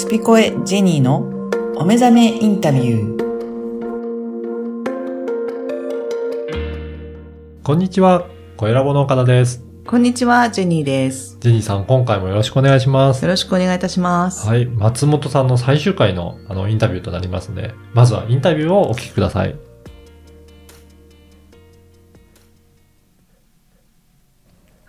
[0.00, 1.18] スピコエジェニーの
[1.76, 3.20] お目覚めインタビュー。
[7.62, 8.26] こんにちは、
[8.56, 9.62] 小ラボの岡田です。
[9.86, 11.36] こんにちは、ジェニーです。
[11.40, 13.22] ジェニーさん、今回もよろしくお願いします。
[13.22, 14.48] よろしくお願いいたします。
[14.48, 19.54] はい、松本さんの最終回のあのインタビューとなりますので、まずはインタビューをお聞きください。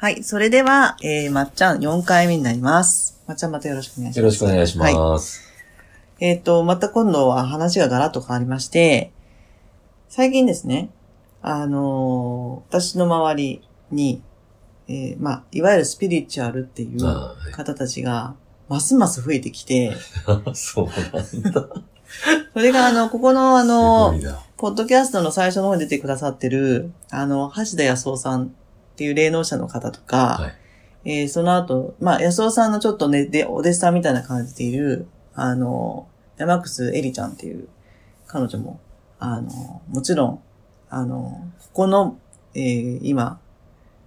[0.02, 0.24] はい。
[0.24, 3.22] それでは、えー、まっちゃん4回目になります。
[3.28, 4.18] まっちゃんまたよろしくお願いします。
[4.18, 4.96] よろしくお願いしはい。
[4.96, 5.44] ます。
[6.20, 9.12] えっ、と、また今度は話がガラッと変わりまして、
[10.10, 10.90] 最近ですね、
[11.44, 14.24] あのー私の周りに、
[14.88, 17.00] えーまあ、いわゆるスピリチュアルっていう
[17.52, 18.34] 方たちが、
[18.70, 19.96] ますます増えてきて、
[20.26, 21.68] は いそうなんだ。
[22.54, 24.16] それがあの、ここのあの。
[24.58, 28.56] ポッドキャストの最初の方に出てくださってる、あの、橋田康夫さん
[28.94, 30.54] っていう霊能者の方とか、はい。
[31.04, 36.08] えーその後、まあ、安尾さんのちょっとね、で、お弟子さんみたいな感じでいる、あの、
[36.38, 37.68] 山楠エリちゃんっていう
[38.28, 38.80] 彼女も、
[39.20, 40.42] あの、もちろん、
[40.90, 42.20] あの、ここの、
[42.54, 43.40] えー今、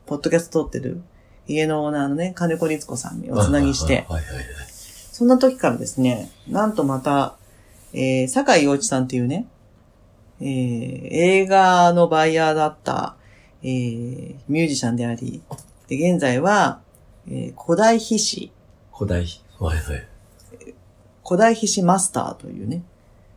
[0.07, 1.03] ポッドキャスト撮ってる
[1.47, 4.07] 家のオーナーのね、金子律子さんにおつなぎして。
[5.15, 7.37] そんな時からですね、なんとまた、
[7.93, 9.47] えー、坂井陽一さんっていうね、
[10.41, 13.15] えー、映画のバイヤーだった、
[13.65, 15.43] えー、ミュージシャンであり、
[15.89, 16.83] で、現在は、
[17.27, 18.53] えー、古代筆師、
[18.93, 19.27] 古代。
[19.59, 20.07] はいはい。
[21.27, 22.85] 古代筆師マスターというね、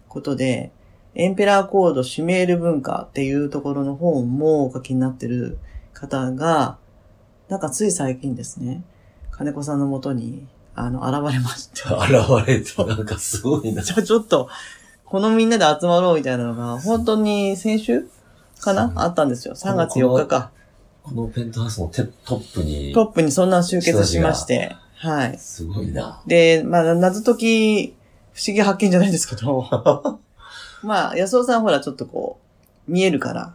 [0.10, 0.72] ことで、
[1.16, 5.58] エンペラーコードシュメール文化っていうところの本もお書きになってる
[5.94, 6.78] 方が、
[7.48, 8.84] なんかつい最近ですね、
[9.32, 11.82] 金子さんのもとに、あの、現れまして。
[11.88, 13.82] 現れて、なんかすごいな。
[13.82, 14.50] じゃあちょっと、
[15.06, 18.10] このみんなで集まろうみたいなのが、本当に先週
[18.62, 18.92] かな？
[18.96, 19.56] あったんですよ。
[19.56, 20.52] 3月4日か。
[21.04, 24.76] このペントハウスのテトップに、トップにそんな集結しまして。
[24.96, 25.38] はい。
[25.38, 26.22] すごいな。
[26.28, 27.96] で、まあ、謎解き、
[28.34, 30.20] 不思議発見じゃないんですけど、
[30.84, 32.40] まあ、安尾さんほらちょっとこ
[32.88, 33.54] う、見えるから、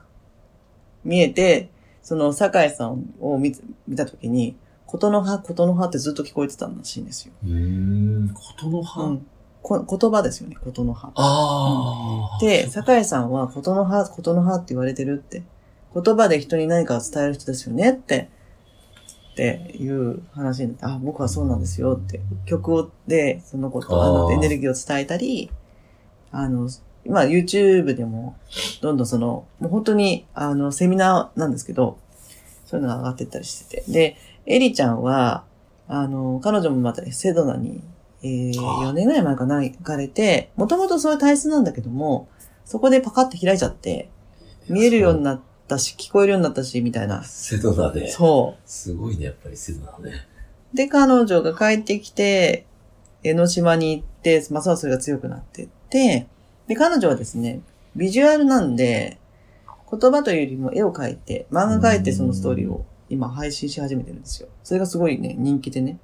[1.04, 1.70] 見えて、
[2.02, 3.54] その、酒井さんを見
[3.86, 4.56] 見たときに、
[4.86, 7.32] ことの葉、ことの葉ってずっと聞こえてたらしいんですよ。
[7.44, 9.26] うーん、ことの葉、うん。
[9.62, 11.12] こ言葉ですよね、ことの葉。
[11.14, 12.38] ああ。
[12.40, 15.42] で、酒井さんは、ことの葉、ことの葉って言われてるって。
[15.94, 18.28] 言葉で人に何かを伝える人ですよねって。
[19.32, 22.20] っていう話になって、あ、僕はそうなんですよって。
[22.46, 25.50] 曲をで、そのこと、あの、エネルギーを伝えたり、
[26.30, 26.68] あの、
[27.04, 28.36] 今 YouTube でも、
[28.80, 31.98] どんどんその、もう本当に、あの、セミナーなんですけど、
[32.66, 33.90] そういうのが上がってったりしてて。
[33.90, 35.44] で、エリちゃんは、
[35.88, 37.82] あの、彼女もまたセドナに、
[38.22, 42.28] えー、あー4年ぐらい前かな、行かれて、もともとそういう体質なんだけども、
[42.64, 44.10] そこでパカって開いちゃって、
[44.68, 47.24] 見えるようになったし、聞こえるようになったし、みたいな。
[47.24, 48.10] セドナで。
[48.10, 50.26] そすごいね、やっぱりセドナね。
[50.72, 50.76] う。
[50.76, 52.66] で、彼女が帰ってきて、
[53.24, 56.26] 江ノ島に行って、ますますそれが強くなってって、
[56.66, 57.60] で、彼女はですね、
[57.96, 59.18] ビジュアルなんで、
[59.90, 64.48] 言葉というよりも絵を描いて、漫画描いてそのストーリーを今配信し始めてるんですよ。
[64.64, 65.98] それがすごいね、人気でね。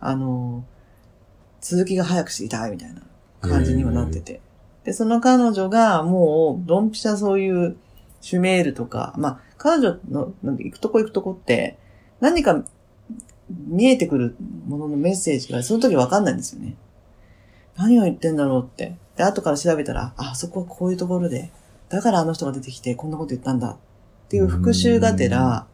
[0.00, 0.64] あの、
[1.60, 3.02] 続きが早く知りたいみたいな
[3.40, 4.40] 感じにはなってて。
[4.84, 7.76] で、その彼女がもう、ドンピシャそういう
[8.20, 11.78] シュメールとか、まあ、彼女の、行くとこ行くとこって、
[12.20, 12.64] 何か
[13.48, 16.76] 見えてくるもののメッセージがその時わかんないんですよね。
[17.76, 18.96] 何を言ってんだろうって。
[19.16, 21.50] で、後から調べたら、あ、そこはこういうところで、
[21.88, 23.76] だからあの人が出てきてこんなこと言ったんだっ
[24.28, 25.66] ていう復習がてら、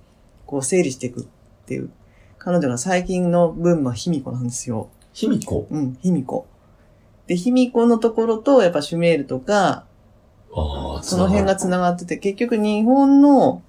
[0.46, 1.26] こう整理していくっ
[1.66, 1.90] ていう。
[2.38, 4.88] 彼女が最近の分は卑弥呼なんですよ。
[5.16, 6.46] 卑弥呼うん、卑弥呼。
[7.26, 9.86] で、卑弥呼のところと、やっぱシュメールとか、
[10.54, 13.62] ああ、その辺が繋がってて、結局日本の、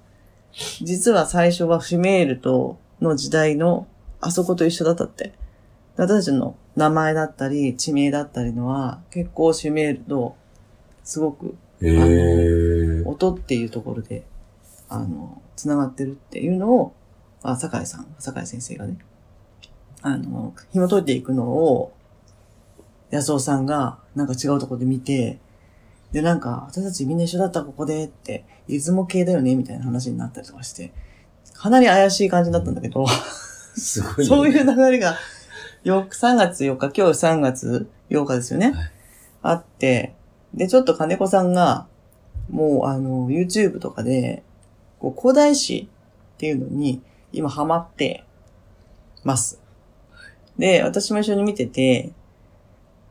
[0.82, 3.86] 実は最初はシュメールとの時代の
[4.20, 5.32] あそこと一緒だったって。
[5.96, 10.36] 私たちの名前だったり、地名だったりのは、結構シュメールと、
[11.02, 11.56] すごく。
[13.06, 14.22] 音っていうところで、
[14.88, 16.92] あの、繋がってるっていうのを、
[17.42, 18.98] あ、酒井さん、酒井先生がね、
[20.02, 21.92] あの、紐解いていくのを、
[23.10, 25.38] 安尾さんが、なんか違うところで見て、
[26.12, 30.92] で、なんか、私たちみんな一緒だったここでって、出雲系だよねみたいな話になったりとかして、
[31.54, 33.06] かなり怪しい感じだったんだけど、
[33.76, 34.24] すごい、ね。
[34.24, 35.16] そういう流れが、
[35.84, 38.72] よく3月4日、今日3月8日ですよね。
[38.72, 38.98] はい
[39.42, 40.14] あって、
[40.54, 41.86] で、ちょっと金子さんが、
[42.50, 44.42] もうあの、YouTube とかで、
[44.98, 45.88] こう、古代史
[46.34, 47.02] っていうのに、
[47.32, 48.24] 今ハマって
[49.24, 49.60] ます。
[50.58, 52.12] で、私も一緒に見てて、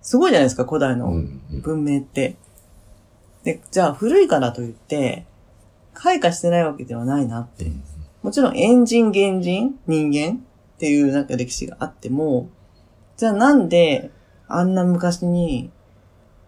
[0.02, 1.12] すごいじゃないですか、古代うの。
[1.62, 2.36] 文明って。
[3.44, 5.26] で、じゃあ古いからといって、
[5.94, 7.72] 開花してないわけではないなって。
[8.22, 12.50] もちろん、エンジン、原人、人間っていうなんか歴史があっても、
[13.16, 14.12] じゃあなんで、
[14.48, 15.72] あんな昔に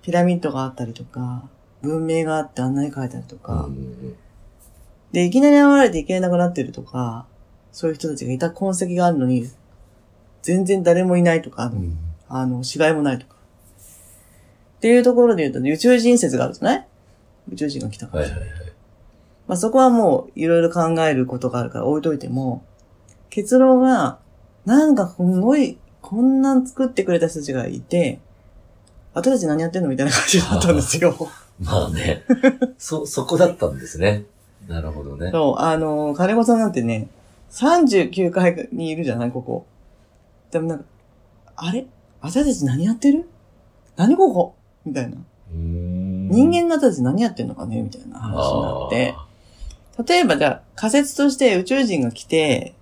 [0.01, 1.49] ピラミッドがあったりとか、
[1.81, 4.15] 文明があってあんなに書いてあるとか、うん
[5.11, 7.25] で、いきなり現れていけなくなってるとか、
[7.71, 9.49] そういう人たちがいた痕跡があるのに、
[10.41, 11.97] 全然誰もいないとか、うん
[12.27, 13.35] あの、死骸もないとか。
[14.77, 16.85] っていうところで言うと、宇宙人説があるじゃない？
[17.51, 18.23] 宇宙人が来たから。
[18.23, 18.49] はいはいはい。
[19.47, 22.63] まあそこはもういろいろ考えることがあるから置いといても、
[23.29, 24.19] 結論は、
[24.65, 28.19] なんかすごい、こんなん作ってくれた人たちがいて、
[29.13, 31.15] 私たち何やってんのみたいな感じだったんですよ。
[31.59, 32.23] まあね。
[32.77, 34.23] そ、そこだったんですね。
[34.67, 35.31] なるほどね。
[35.31, 37.07] そう、あの、金子さんなんてね、
[37.51, 39.65] 39階にいるじゃないここ。
[40.51, 40.85] でもなんか、
[41.55, 41.85] あれ？
[42.21, 43.29] 私たち何やってる？
[43.95, 44.55] 何ここ？
[44.85, 45.17] みたいな。
[45.51, 47.81] 人人間の私たち何やってんのかね？
[47.81, 49.15] みたいな話になって。
[50.07, 52.73] 例えばじゃあ仮説として宇宙人が来て、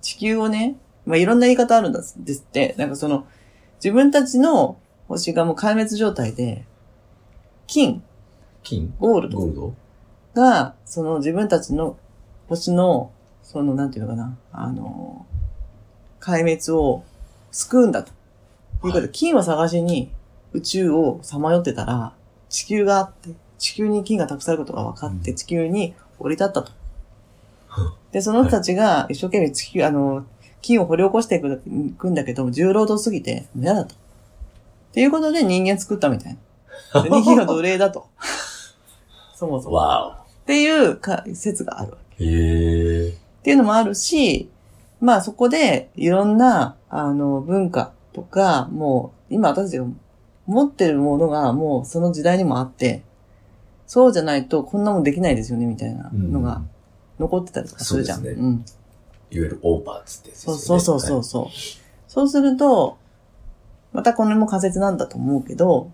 [0.00, 0.76] 地球をね、
[1.06, 2.74] まあ、いろんな言い方あるんですですって。
[2.78, 3.26] なんかその、
[3.76, 6.64] 自分たちの星がもう壊滅状態で、
[7.66, 8.02] 金、
[8.62, 8.94] 金。
[9.00, 9.38] ゴールド。
[9.38, 9.74] ゴールド？
[10.34, 11.96] が、その自分たちの
[12.48, 13.10] 星の、
[13.42, 15.26] その、なんていうのかな、あの、
[16.22, 17.04] 壊滅を
[17.50, 18.10] 救うんだと。
[18.10, 18.12] い
[18.88, 20.10] うことで、金を探しに
[20.52, 22.14] 宇宙をさまよってたら、
[22.48, 26.72] 地球があって、地球に金がたくさんあることが分かって、うん地球に降り立ったと。
[28.12, 30.24] で、その人たちが一生懸命地球、あの、
[30.60, 33.94] 金を掘り起こしていくんだけど、重労働すぎて、嫌だと。
[33.94, 33.98] っ
[34.94, 36.36] ていうことで人間作ったみたい
[36.94, 37.02] な。
[37.02, 38.06] で人間が奴隷だと。
[39.34, 39.76] そもそも。
[39.76, 42.24] わっていうか説があるわけ。
[42.24, 42.28] お。
[42.28, 43.08] へえ。
[43.08, 44.50] っていうのもあるし、
[45.02, 49.86] まあそこでいろんな、あの、文化とか、もう、今私たちが
[50.46, 53.02] 持ってるものがもうその時代にもあって、
[53.88, 56.62] そうじゃないとこんなもんできないですよね、みたいなのが
[57.18, 58.18] 残ってたりとかするじゃん。
[58.18, 58.52] そうですねん。
[58.52, 58.64] いわ
[59.30, 61.46] ゆるオーバーっつってね、そうそうそうそうそう。
[62.06, 62.96] そうすると、
[63.92, 65.90] またこれも仮説なんだと思うけど、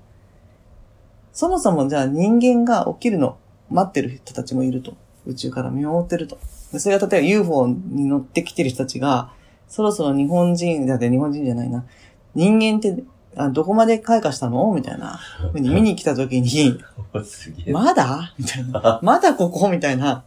[1.33, 3.39] そもそもじゃあ人間が起きるの
[3.71, 4.97] 待ってる人たちもいると。
[5.27, 6.39] 宇宙から見守ってると。
[6.73, 9.33] でそれは例えば UFO に乗ってきてる人たちが、
[9.69, 11.85] そろそろ日本人、だって日本人じゃないな。
[12.35, 13.03] 人間って
[13.37, 14.73] あどこまで開花したの？
[14.75, 15.21] みたいな。
[15.55, 16.79] 見に来た時に。
[17.73, 18.35] まだ？
[18.39, 19.01] みたいな。
[19.05, 19.69] まだここ？
[19.69, 20.25] みたいな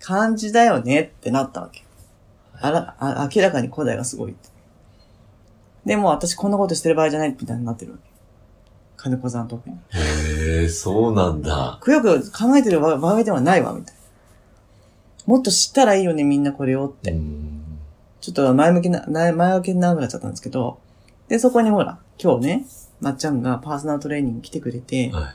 [0.00, 1.00] 感じだよね？
[1.00, 1.84] ってなったわけ。
[2.60, 4.36] あら、あ明らかに古代がすごい。
[5.84, 8.04] でも私こんなことしてる場合じゃないみたいになってるわけ。
[8.96, 9.74] 金子さん特に。
[9.90, 11.78] へえ、そうなんだ。
[11.80, 14.00] くよくよ考えてる場合ではないわ、みたいな。
[15.26, 17.12] もっと知ったらいいよね、みんなこれをって。
[17.12, 17.62] うん
[18.22, 20.78] ちょっと前向きな、な前向きになくなっちゃったんですけど、
[21.26, 22.64] で、そこにほら、今日ね、
[23.00, 25.34] まっちゃんがパーソナルトレーニング来てくれて、はい。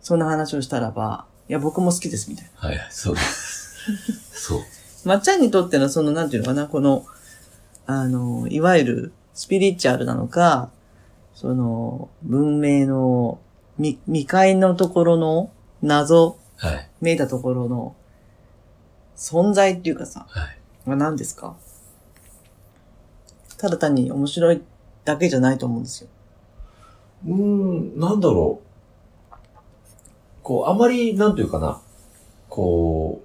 [0.00, 2.68] そんな話をしたらば、いや、僕も好きです、みたいな。
[2.68, 3.76] はい、そうです。
[4.32, 4.60] そう。
[5.04, 7.04] まっちゃんにとってのその、なんていうのかな、この、
[7.84, 10.70] あの、いわゆるスピリチュアルなのか、
[11.34, 13.38] その、文明の
[13.76, 15.50] 未未開のところの
[15.82, 16.88] 謎はい。
[17.02, 17.94] めいたところの
[19.16, 20.44] 存在っていうかさ、は
[20.86, 20.90] い。
[20.90, 21.56] は何ですか？
[23.58, 24.62] ただ単に面白い
[25.04, 26.08] だけじゃないと思うんですよ。
[27.26, 29.34] うーん、なんだろう。
[30.42, 31.80] こう、あまり、なんというかな。
[32.50, 33.22] こ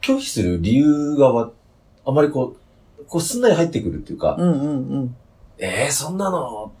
[0.00, 1.50] う、拒否する理由がわ、
[2.06, 2.56] あまりこ
[2.98, 5.16] う、こうすんなり入ってくるっていうか、うんうんうん。
[5.58, 6.72] ええそんなの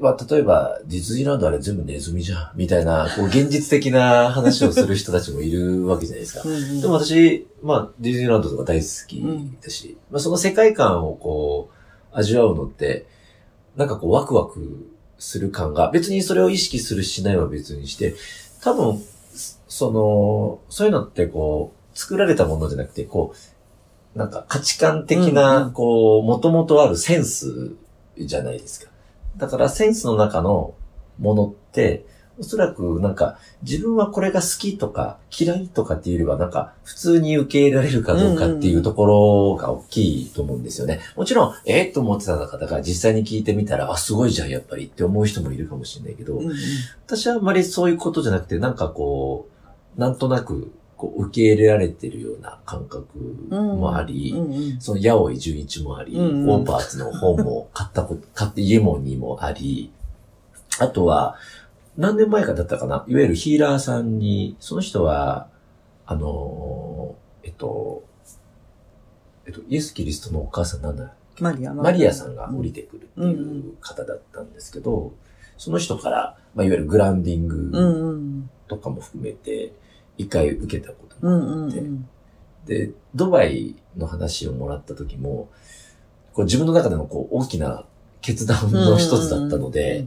[0.00, 6.42] まあ、例えば、ディズニーランドあれ全部ネズミじゃん、みたいな、こう、現実的な話をする人たちもいるわけじゃないですか。
[6.44, 9.22] うんうんでも私、まあ、ディズニーランドとか大好き
[9.62, 13.06] だし、まあ、その世界観をこう、味わうのって、
[13.76, 18.14] なんかこう、ワクワクする感が、別にそれを意識するしないは別にして、
[18.62, 19.00] 多分、
[19.68, 23.34] その、そういうのってこう、作られたものじゃなくて、こ
[24.14, 27.74] う、なんか価値観的うんな、うんこう、もともとあるセンス
[28.18, 28.89] じゃないですか。
[29.36, 30.74] だからセンスの中の
[31.18, 32.04] ものって、
[32.38, 41.00] おそらくなんか自分はこれが好きとか嫌いとかっていうよりはなんか普通に受け入れられるかどうかっていうところが大きいと思うんですよね。
[41.16, 46.56] もちろん、ええと思ってた方が実際に聞いてみたら、あ、すごいじゃん、やっぱりって思う人もいるかもしれないけど、うんうん
[47.06, 49.48] 私はあんまりそういうことじゃなくて、なんかこ
[49.96, 59.90] う、なんとなくこう受け入れられてるような感覚もあり、うんうんその、八尾井純一もあり、うんうんオーパーツの本も買ったこと、 買って家もにもあり、
[60.78, 61.36] あとは、
[61.96, 65.48] 何年前かだったかな、いわゆるヒーラーさんに、その人は、
[66.04, 68.04] あのーえっと、
[69.46, 71.72] えっと、イエス・キリストのお母さんなんだマリア。
[71.72, 75.12] マリアさんが降りてくるっていう方だったんですけど、
[75.56, 78.50] その人から、まあ、いわゆるグラウンディンうんグうん。
[78.68, 79.72] とかも含めて、
[80.20, 82.08] 一回受けたことがうんうんあって、うん。
[82.66, 85.48] で、ドバイの話をもらった時も、
[86.32, 87.84] こう自分の中でのこう大きな
[88.20, 90.06] 決断の一つだったので、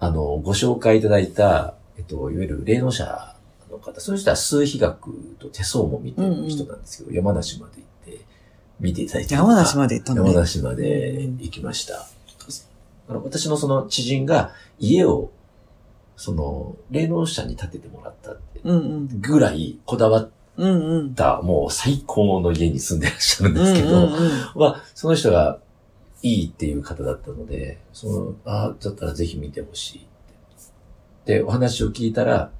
[0.00, 3.34] あの、ご紹介いただいた、えっと、いわゆる霊能者
[3.70, 8.24] の方、そういう人は数比学と手相も見てる人なんですけど、山梨まで行って、
[8.78, 9.34] 見ていただいて。
[9.34, 10.30] 山梨まで行ったのね。
[10.30, 12.06] 山梨まで行きました。
[13.10, 15.30] あの私のその知人が家を、
[16.16, 18.47] その、霊能者に建ててもらったってうんうん。
[18.64, 20.30] ぐらいこだわっ。
[21.14, 24.08] た、もう最高の家に住んでらっしゃるんうんですけど、
[24.56, 25.60] まあ、その人が
[26.22, 30.02] いいっていう方だったので、その、ああ、だったらぜひ見てほしいっ
[31.26, 31.34] て。
[31.38, 32.50] で、お話を聞いたら、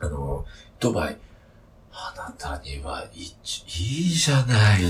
[0.00, 0.44] あの、
[0.80, 1.16] ドバイ、
[1.92, 3.30] あなたにはいい、いい
[4.10, 4.80] じゃない。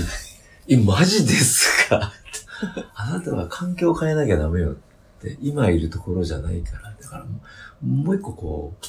[0.67, 2.11] え、マジですか？
[2.95, 4.75] あなたは環境を変えなきゃダメよっ
[5.21, 6.95] て、今いるところじゃないから。
[6.99, 7.39] だからも
[7.83, 8.85] う、もう一個こう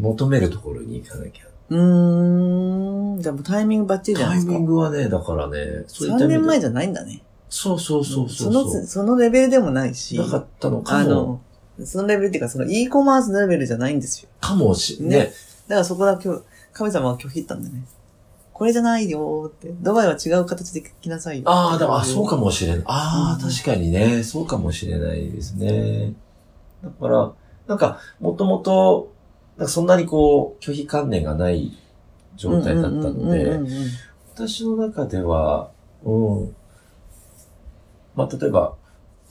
[0.00, 1.44] 求めるところに行かなきゃ。
[1.70, 3.20] うーん。
[3.20, 4.58] じゃあもうタイミングバッチリじゃなタイいですか。
[4.58, 7.22] ミングはね、だからね、そういった3意味で年前じゃないんだね。
[7.48, 11.40] そうそうそうそうその、そのレベルでもないし、なかったのかも、あの、
[11.84, 14.28] そのレベルっていうか、その e コマースのレベルじゃないんですよ。
[14.40, 15.08] かもし、ね。
[15.08, 15.32] ね
[15.68, 16.42] だからそこは今日、
[16.72, 17.84] 神様は拒否ったんだね。
[18.52, 19.72] これじゃないよーって。
[19.80, 21.50] ドバイは違う形で来なさいよ。
[21.50, 22.82] ああ、でも、あそうかもしれない。
[22.84, 26.12] ああ、うん確かにね、そうかもしれないですね。
[26.84, 27.32] だから、
[27.66, 29.12] なんか、もともと、
[29.60, 31.76] なんかそんなにこう、拒否観念がない
[32.34, 33.60] 状態だったので、
[34.34, 35.70] 私の中では、
[36.02, 36.56] うん。
[38.14, 38.74] まあ、例えば、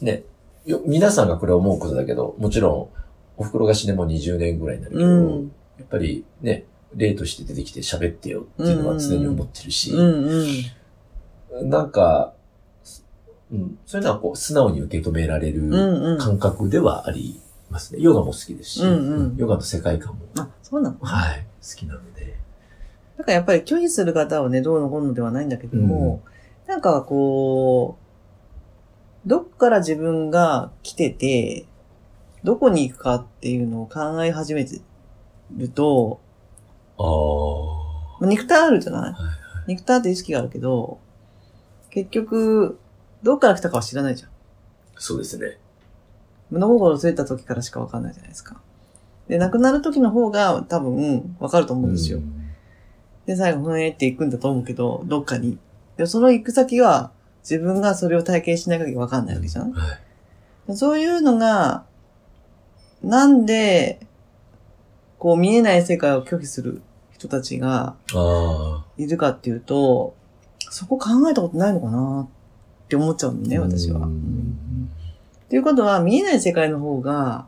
[0.02, 0.22] ね、
[0.68, 2.92] よ皆さんがこれ思うことだけど、もちろ
[3.38, 5.10] ん、お袋が死ねも20年ぐらいになるけど、う
[5.46, 9.96] んやっぱりね、例として出てきて喋ってよっていうのは常に思ってるし。
[11.64, 12.34] なんか、
[13.52, 16.18] うん、そういうのはこう、素直に受け止められる。
[16.20, 18.00] 感覚ではありますね。
[18.02, 20.98] ヨガも好きですし、うんうんヨガの世界観も、あ、そうなの？
[21.02, 22.38] はい、好きなので。
[23.18, 26.22] だからやっぱり拒否する方はね、どうのこうのではないんだけども、
[26.68, 27.98] なんかこ
[29.26, 31.66] う、どっから自分が来てて、
[32.44, 34.80] どこに行くかっていうのを考え始めて
[35.56, 36.22] ると、
[36.98, 37.04] あ
[38.24, 39.02] あ肉体あるじゃない？
[39.02, 39.36] はいはい
[39.68, 41.00] 肉体って意識があるけど、
[41.92, 42.80] 結局、
[43.22, 44.30] どっから来たかは知らないじゃん。
[44.98, 45.60] そうですね。
[46.52, 48.60] 物心ついた時からしかわかんないじゃないですか。
[49.28, 52.20] で、亡くなる時の方が多分わかると思うんですよ。
[52.20, 52.40] ん
[53.26, 55.60] で、最後、ふんえって行くんだと思うけど、どっかに。
[55.98, 57.12] で、その行く先は、
[57.44, 59.72] 自分がそれを体験しない限りわかんないわけじゃん。
[59.72, 59.94] は
[60.68, 60.76] い。
[60.76, 61.86] そういうのが、
[63.04, 64.00] なんで、
[65.20, 70.16] こう見えない世界を拒否する人たちがあいるかっていうと、
[70.72, 72.28] そこ考えたことないのかな
[72.86, 73.48] って思っちゃうのあ。
[73.48, 74.00] ね、私は。
[74.00, 74.90] ううん
[75.50, 77.48] んっていうことは、見えない世界の方が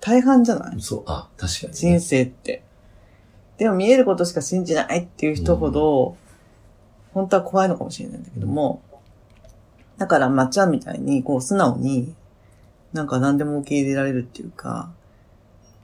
[0.00, 0.80] 大半じゃない？
[0.82, 1.74] そう、あ、確かに、ね。
[1.74, 2.62] 人生って。
[3.56, 6.16] でも見えることしか信じないっていう人ほど、
[7.14, 8.82] 本当は怖いのかもしれないんだけども、
[9.96, 12.14] だからまっちゃんみたいに、こう素直に、
[12.92, 14.90] なんか何でも受け入れられるっていうか、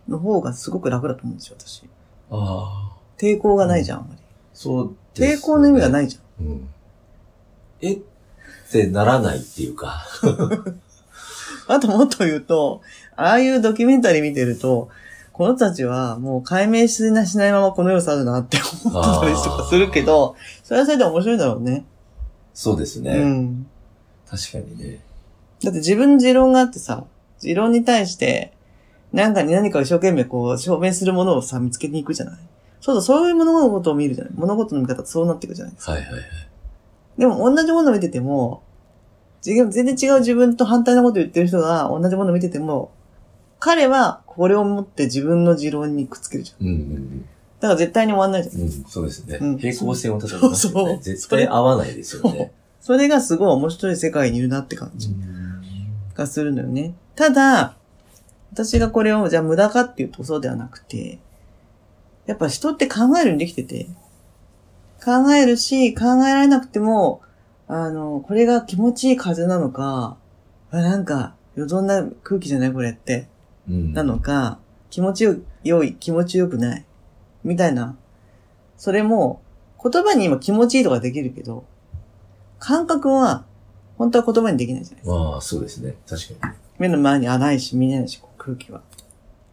[0.06, 1.84] の方がすごく楽だと思うんですよ、私。
[2.30, 2.98] ああ。
[3.16, 4.20] 抵抗がないじゃん、あんまり。
[4.52, 5.36] そうです、ね。
[5.38, 6.46] 抵抗の意味がないじゃん。
[6.46, 6.68] うん。
[7.80, 7.94] え？
[7.94, 8.00] っ
[8.70, 10.04] てならないっていうか。
[11.74, 12.80] あともっと言うと、
[13.16, 14.88] ああいうドキュメンタリー見てると、
[15.32, 20.34] この人たちはもう解明しなしないままこの世を去るなって思ってたりとかするけど、
[20.64, 21.84] それはそれで面白いだろうね。
[22.54, 23.12] そうですね。
[23.12, 23.66] うん。
[24.28, 25.00] 確かにね。
[25.62, 27.04] だって自分の持論があってさ、
[27.38, 28.52] 持論に対して、
[29.12, 32.38] なんかに何かを一生懸命こう、証明するものをさ、見つけに行くじゃない
[32.80, 35.92] そうだ、そういう物事を見るじゃない物事の見方ってそうなっていくじゃないですか。
[35.92, 36.22] はいはいはい。
[37.18, 38.62] でも同じものを見てても、
[39.54, 42.92] 全然違う自分と反対のことを言ってる人が同じものを見てても、
[43.60, 46.66] 彼はこれを持って自分の持論にくっつけるじゃん。
[46.66, 47.28] うんうん
[47.60, 48.62] だから絶対に終わんないじゃん。
[48.62, 48.68] うん。
[48.68, 49.38] うん、そうですね。
[49.40, 50.78] うん平行線を立ててますよね。
[50.78, 52.52] そうそう絶対合わないですよね。
[52.80, 55.08] それがすごい面白い世界にいるなって感じ
[56.14, 56.94] がするのよね。
[57.16, 57.74] ただ、
[58.52, 61.18] 私がこれをじゃあ無駄かっていうとそうではなくて、
[62.26, 63.88] やっぱ人って考えるにできてて、
[65.04, 67.22] 考えるし、考えられなくても、
[67.68, 70.16] あの、これが気持ちいい風なのか、
[70.70, 73.28] あなんか、よどんな空気じゃないこれって、
[73.68, 74.58] うんなのか、
[74.90, 76.84] 気持ちよ良い、気持ちよくない、
[77.44, 77.96] みたいな。
[78.78, 79.42] それも、
[79.82, 81.64] 言葉に今気持ちいいとかできるけど、
[82.58, 83.44] 感覚は、
[83.98, 85.18] 本当は言葉にできないじゃないですか。
[85.18, 85.94] まあ、そうですね。
[86.08, 86.54] 確かに。
[86.78, 88.80] 目の前にあないし見えないし、空気は。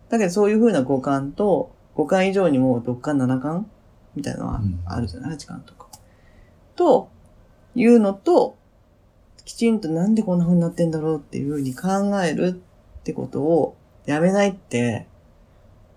[0.09, 3.69] だけどそういう風な五感と、五感以上にも六感七感
[4.15, 5.87] みたいなのはうんあるじゃない八感とか。
[6.75, 7.09] と、
[7.75, 8.57] いうのと、
[9.43, 12.61] きちんとなんでこんな風になってんだろうっていう風に考える
[12.99, 15.07] ってことをやめないって、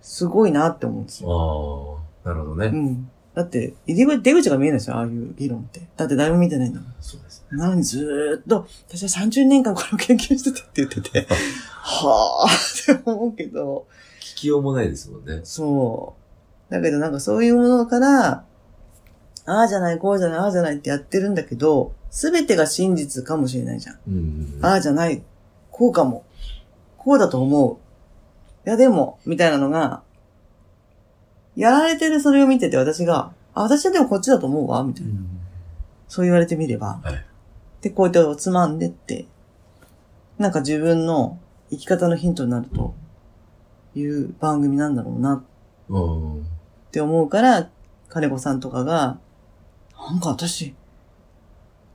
[0.02, 2.02] すごいなって思うんですよ。
[2.25, 2.66] ああ、なるほどね。
[2.66, 3.11] うん。
[3.35, 5.80] だって、入り口、出口が見えないですよ、ああいう議論って。
[5.97, 6.94] だって誰も見てないんだもん。
[7.00, 7.58] そうですね。
[7.58, 11.26] なのにずーっと、私は30年間これを研究しててって言ってて、
[11.80, 13.87] はぁって思うけど、
[14.20, 15.40] 聞きようもないですもんね。
[15.44, 16.16] そ
[16.68, 16.73] う。
[16.73, 18.44] だけどなんかそういうものから、
[19.49, 23.99] ああじゃない、こうじゃない、ああじゃないってやってるんだけど、すべてが真実かもしれないじゃん。
[24.09, 24.59] うん。
[24.62, 25.23] ああじゃない、
[25.71, 26.25] こうかも。
[26.97, 28.69] こうだと思う。
[28.69, 30.02] いやでも、みたいなのが、
[31.57, 35.12] やられてるそれを見てて私が、あ、私はでもこっちだと思うわ、みたいな。
[36.09, 37.00] そう言われてみれば。
[37.02, 37.28] はい
[37.81, 39.26] で、こうやってつまんでって、
[40.38, 41.38] なんか自分の
[41.71, 42.95] 生き方のヒントになると
[43.95, 45.45] いう番組なんだろうな
[45.88, 46.40] うん。
[46.43, 46.45] っ
[46.90, 47.71] て思うから、
[48.09, 49.19] 金子さんとかが、
[49.99, 50.75] なんか私、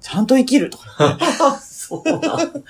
[0.02, 1.18] ちゃんと生きるとか。
[1.62, 2.64] そうなん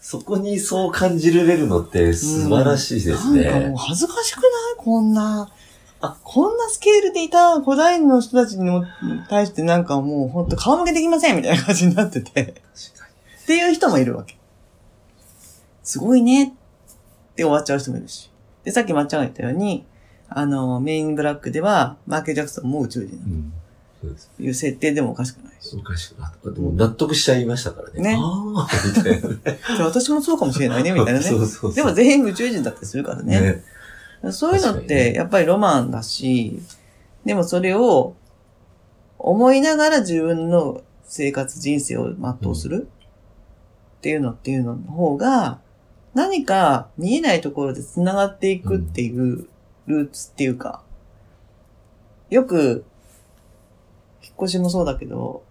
[0.00, 3.44] そこにそう感じられるのって素晴らしいですね。
[3.44, 4.50] なんかもう恥ずかしくない？
[4.76, 5.50] こんな、
[6.22, 8.84] こんなスケールでいた古代の人たちにも
[9.30, 12.42] 対してなんかもうほんと顔向けできませんみたいな感じになってて。
[12.42, 14.36] っていう人もいるわけ。
[15.82, 16.48] すごいねっ
[17.34, 18.30] て終わっちゃう人もいるし。
[18.62, 19.86] で、さっきまっちゃんが言ったように、
[20.28, 23.22] あの、メインブラックでは、マーケル・ジャクソンも宇宙人に。
[23.22, 23.52] うん。
[24.40, 25.76] いう設定でもおかしくないし。
[25.76, 26.50] おかしくなった。
[26.50, 28.02] でも納得しちゃいましたからね。
[28.02, 29.38] ねああ、みたいなね。
[29.80, 31.24] 私もそうかもしれないね、みたいなね。
[31.26, 31.74] そうそうそう。
[31.74, 33.62] でも全員宇宙人だったりするからね。
[34.22, 34.32] ね。
[34.32, 36.60] そういうのって、ねやっぱりロマンだし、
[37.24, 38.14] でもそれを
[39.18, 42.88] 思いながら自分の生活、人生を全うする？
[43.98, 45.60] っていうのっていうのの方が、
[46.14, 49.48] 何か見えないところで繋がっていくっていう
[49.86, 50.82] ルーツっていうか、
[52.30, 52.93] よく、引
[54.34, 55.42] っ越しもそうだけど、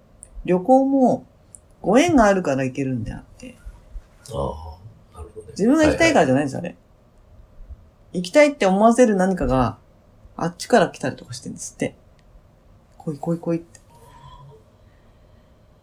[0.45, 1.25] 旅行も
[1.81, 3.55] ご縁があるから行けるんであって、
[4.31, 4.77] あ
[5.13, 5.47] あ、なるほどね。
[5.51, 6.77] 自分が行きたいからじゃないんですよね。
[8.13, 9.77] 行きたいって思わせる何かが、
[10.35, 11.95] あっちから来たりとかしてるんですって。
[12.97, 13.79] 来い来い来いって。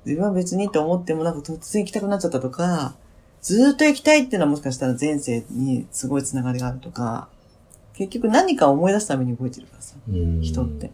[0.06, 2.94] 自分は別にって思ってもなんか突然行きたくなっちゃったとか、
[3.42, 7.28] ずーっと行きたいっていうのはもしかしたら前世にすごいつながりがあるとか、
[7.94, 10.90] 結局何かを思い出すために動いてるからさ、うん人って。。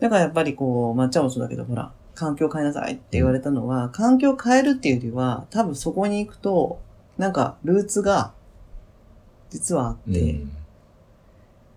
[0.00, 6.80] だからやっぱりこう、まっちゃんもそうだけど、ほら、環境変えなさいって言われたのは、環境変えるっていうよりは、多分そこに行くと、
[7.18, 8.32] なんかルーツが、
[9.50, 10.52] 実はあって、うん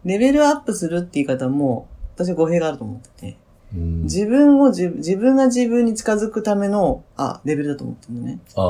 [0.06, 3.38] レベルアップするって言い方も、私は語弊があると思ってて、
[3.74, 8.40] うん自分を自自分が自分に近づくための、あ、レベルだと思ってるのね。
[8.56, 8.62] あ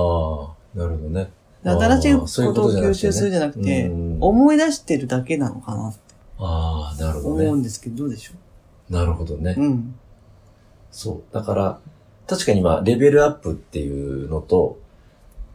[0.75, 1.31] あ、なるほどね。
[1.63, 5.99] で新しいことを吸収するじゃなくて、うん思い出してるだけなのかなって
[6.37, 7.49] ああ、なるほ思どね。
[7.49, 8.33] うんですけど、どうでしょ
[8.93, 9.61] なるほどねう。。
[9.61, 9.95] うん。
[10.91, 11.33] そう。
[11.33, 11.79] だから、
[12.27, 14.79] 確かにまあ、レベルアップっていうのと、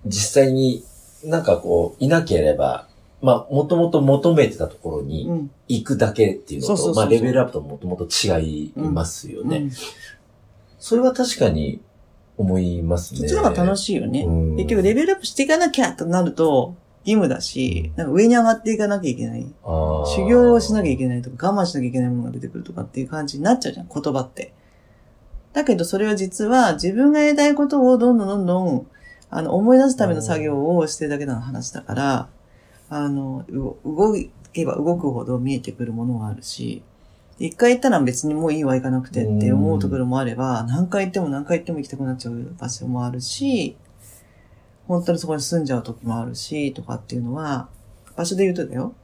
[0.05, 0.85] 実際に
[1.25, 2.89] なんかこう、いなければ、
[3.21, 5.51] まあ、もともと求めてたところうにん。
[5.67, 9.57] 行くだけっていうのと、まあ、レベルアップともともと違いますよね。
[9.57, 9.71] うん
[10.81, 11.81] それは確かに
[12.37, 13.21] 思いますね。
[13.21, 14.23] そっちの方が楽しいよね。
[14.23, 16.77] うん結局レベルアップしていかなきゃとなると
[17.09, 19.47] 義務だし、なんか上に上がっていかなきゃいけない。
[19.65, 24.53] 修行をしなきゃいけないとか、我慢しなきゃいけないものが出てくるとかっていう感じになっちゃうじゃん、言葉って。
[25.55, 28.87] だけどそれは実は自分がやりたいことをどんどんどんどん、
[29.31, 32.29] あの、思い出すための作業をしてるだけの話だから、
[32.91, 33.53] あの、う
[33.85, 34.15] 動
[34.53, 36.83] けば動くほど見えてくるものがあるし、
[37.39, 43.77] 一回行ったら別にもういいわ、行かなくてって思うところもあれば、何回行っても何回行っても行きたくなっちゃう場所もあるし、
[44.89, 47.69] 本当にそこに住んじゃう時もあるし、とかっていうのは、
[48.17, 48.95] 場所で言うとだよ。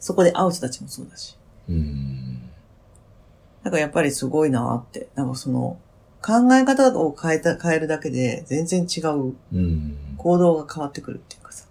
[0.00, 1.38] そこで会う人たちもそうだし。
[1.68, 2.42] うん。
[3.62, 5.08] だからやっぱりすごいなって。
[5.14, 5.78] なんかその、
[6.20, 9.96] 考え方を変えた、変えるだけで全然違ううん。
[10.16, 11.66] 行動が変わってくるっていうかさ。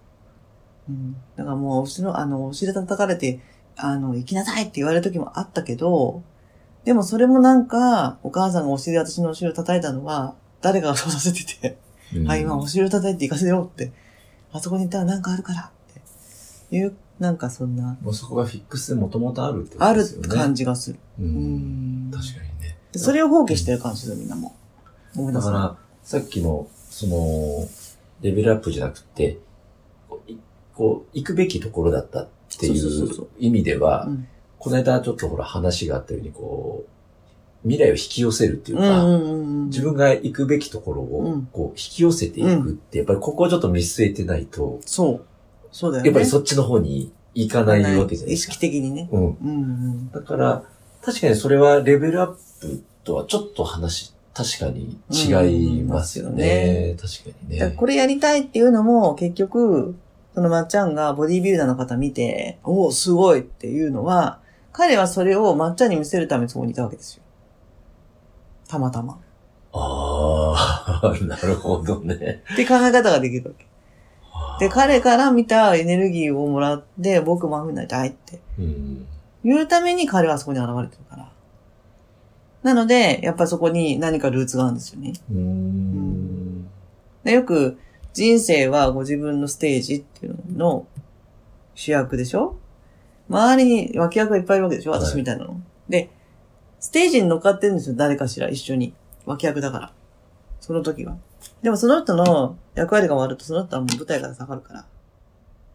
[0.88, 1.14] うん。
[1.36, 3.40] だからもう、後ろ、あの、お尻叩かれて、
[3.76, 6.22] あの、行きなさいって言われる時もあったけど、
[6.84, 11.78] でもそれもなんか、お母さんがお尻、私のお尻を叩いたのは、誰かがそうさせてて、
[12.26, 13.92] はい、今お尻を叩いて行かせようって、
[14.52, 15.70] あそこに行ったらなんかあるからっ
[16.70, 20.28] ていう、なんかそんな、もうそこがフィックスでもともとあるってことあるですよね。
[20.28, 20.98] 感じがする。
[21.20, 21.22] う。
[21.22, 22.10] うんん。
[22.10, 22.78] 確かにね。
[22.96, 24.54] それを放棄してる感じする、みんなも。
[25.32, 27.68] だから、さっきの、その、
[28.22, 29.38] レベルアップじゃなくて、
[30.08, 30.38] こうい
[30.74, 36.88] こう、行くべきところだったっていそう意味では、うんこの間ちょっとほら話があったように、こう、
[37.62, 39.66] 未来を引き寄せるっていうか、うんうんうんうん。
[39.66, 45.24] 自分が行くべきところをうん、こう、引き寄せていくって、やっぱりここをちょっと見据えてないと、そう。
[45.72, 46.08] そうだよね。
[46.08, 48.52] やっぱりそっちの方に行かないわけじゃない意ですか。
[48.54, 49.08] 識的にね。
[49.12, 49.20] うん。
[49.20, 50.10] うんうん。
[50.10, 50.62] だから、
[51.02, 52.26] 確かにそれはレベルアッ
[52.60, 56.94] プとはちょっと話、確かに違いますよね。
[57.00, 57.58] 確かにね。
[57.58, 59.96] だからこれやりたいっていうのも、結局、
[60.34, 64.38] そのまっちゃんがボディービルダーの方見て、おお、すごいっていうのは、
[64.72, 67.22] 彼はそれをまっちゃんに見せるためにそこにいたわけですよ。
[68.68, 69.18] たまたま。
[69.72, 72.42] ああ、 なるほどね。
[72.52, 73.66] って考え方ができるわけ。
[74.32, 79.06] あで、彼から見たエネルギーをもらって、僕もああいう風になりたいってうん。
[79.44, 81.30] 言うために彼はそこに現れてるから。
[82.62, 85.12] なので、やっぱりそこに何かルーツがあるんですよね。
[85.30, 86.66] うーん。
[87.24, 87.78] でよく、
[88.14, 90.86] 人生はご自分のステージっていうのの
[91.74, 92.56] 主役でしょ？
[93.28, 94.92] 周りに脇役がいっぱいいるわけでしょ？
[94.92, 95.60] はい私みたいなの。
[95.88, 96.10] で、
[96.80, 97.96] ステージに乗っかってるんですよ。
[97.96, 98.94] 誰かしら、一緒に。
[99.26, 99.92] 脇役だから。
[100.60, 101.16] その時は。
[101.62, 104.86] でもその人の役割が終わると、その人はもう舞台から下がるから。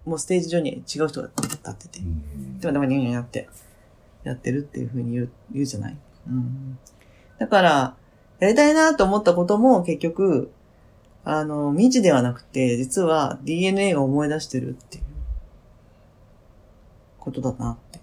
[0.05, 1.99] もうステージ上に違う人が立ってて。
[2.59, 3.49] でも、でも、ニューニューやって、
[4.23, 6.77] やってるっていうふうに言う、言うじゃないうん。
[7.37, 7.95] だから、
[8.39, 10.51] やりたいなと思ったことも結局、
[11.25, 15.03] あの、未知ではなくて、実は DNA が思い出してるっていう
[17.19, 17.99] ことだなって。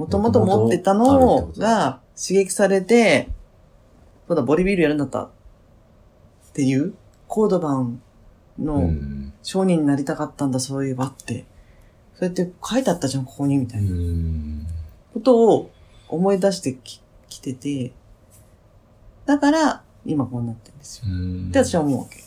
[0.00, 3.28] もともと持ってたのが刺激されて、
[4.26, 5.30] そうだ、ボディビルやるんだったっ
[6.54, 6.94] ていう、
[7.28, 8.00] コードバン
[8.58, 9.34] うのん。
[9.42, 11.44] 商人になりたかったんだ、そういえばって。
[12.14, 13.90] そうやって書いてあったじゃん、ここに、みたういな。
[13.90, 14.66] ん。
[15.12, 15.70] ことを
[16.08, 17.92] 思い出してききてて、
[19.26, 21.04] だから、今こうなってるんですよ。
[21.50, 22.24] って私は思うわけ。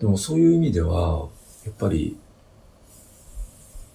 [0.00, 1.28] でもそういう意味では、
[1.64, 2.18] やっぱり、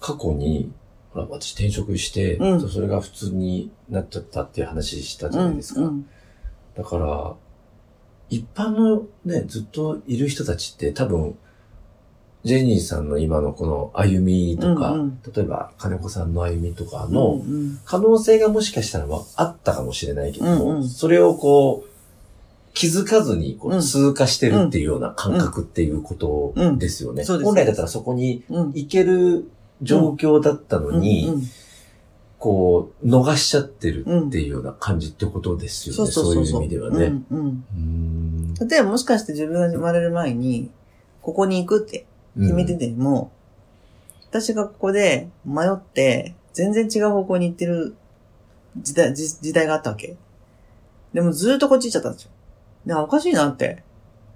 [0.00, 0.72] 過去に、
[1.12, 2.68] ほら、私転職して、うん。
[2.68, 5.80] それが普通になっちゃったっていう話したじゃうないですか。
[5.80, 6.06] んうん。
[6.76, 7.34] だから、
[8.30, 11.36] 一般のね、ずっといる人たちって多分、
[12.42, 15.20] ジェニーさんの今のこの歩みとか、うんうん。
[15.34, 17.42] 例えば金子さんの歩みとかの
[17.84, 20.88] 可能性がもしかしたらはあったかもしれないけども、うんうん。
[20.88, 21.90] それをこう、
[22.72, 23.80] 気づかずにこううん。
[23.80, 26.78] 通過してるっていうような感覚っていうことうん。
[26.78, 27.24] ですよね。
[27.26, 28.72] 本来だったらそこにうん。
[28.74, 29.50] 行ける
[29.82, 31.42] 状況だったのに、うんうん
[32.40, 36.10] こう、逃しちゃってるっていうような感じってことですよね。
[36.10, 37.12] そういう意味ではね。
[37.30, 40.70] うんうん例えばもしかして自分が生まれる前に、
[41.20, 42.06] ここに行くって
[42.38, 43.30] 決めてても、
[44.30, 47.94] 私がここで迷って、全然違う方向に行ってる
[48.78, 50.16] 時代、時時代があったわけ。
[51.12, 52.22] でもずーっとこっち行っちゃったんです
[52.86, 53.02] よ。
[53.02, 53.82] おかしいなって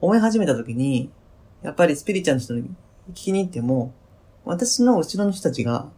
[0.02, 1.10] 思い始めた時に、
[1.62, 2.64] やっぱりスピリチュアルの人に
[3.12, 3.94] 聞きに行っても、
[4.44, 5.88] 私の後ろの人たちが、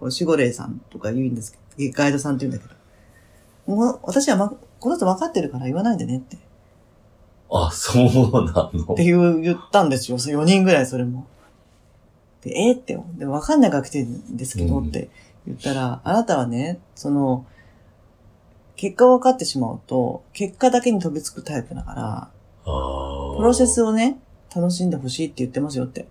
[0.00, 2.74] 守護霊さんとか言うんですけど、ガイドさんって言うんだけ
[3.66, 6.38] ど、もう私は、ま、この人分かってるから言わないでねって。
[7.50, 8.04] あ、そう
[8.46, 8.94] なの？
[8.94, 10.18] っていう言ったんですよ。
[10.18, 11.26] 4人ぐらいそれも。
[12.42, 15.10] で、えーって、でも分かんないから来てるんですけどうんって
[15.46, 17.46] 言ったら、あなたはね、その、
[18.74, 22.28] 結果を分かってしまうと、結果だけに飛びつくタイプだから、
[22.64, 23.88] あプロセスを。
[23.88, 24.18] をね、
[24.54, 26.06] 楽しんでほしいって言ってますよって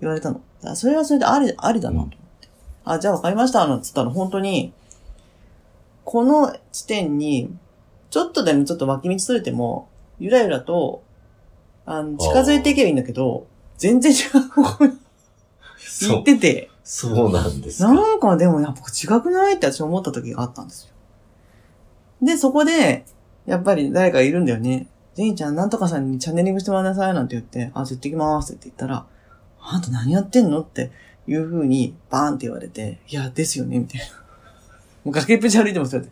[0.00, 0.40] 言われたの。
[0.74, 2.48] それはそれであり、ありだなと思って。
[2.84, 4.72] あ、じゃあ分かりました、なんつったら本当に、
[6.04, 7.54] この地点に、
[8.10, 11.02] ちょっとでもちょっと脇道それても、ゆらゆらと、
[11.86, 13.46] あの、近づいていけばいいんだけど、
[13.78, 14.92] 全然違う方向に
[15.78, 17.92] そう行っ、てて、そうなんですか。
[17.94, 20.94] なんかでもやっぱ違くないって私思った時があったんですよ。
[22.22, 23.04] で、そこで、
[23.46, 24.88] やっぱり誰かいるんだよね。
[25.14, 29.06] ジェイちゃん、なんとかさんにチャネリングしてもらいなさいなんて言って、あ、じゃあ行ってきますって言ったら、
[29.62, 30.60] あんた何やってんの？
[30.62, 30.90] って
[31.26, 34.06] いう風にバーンって言われて、いや、ですよねみたいな。
[35.04, 36.10] もう崖っぷち歩いてますよって。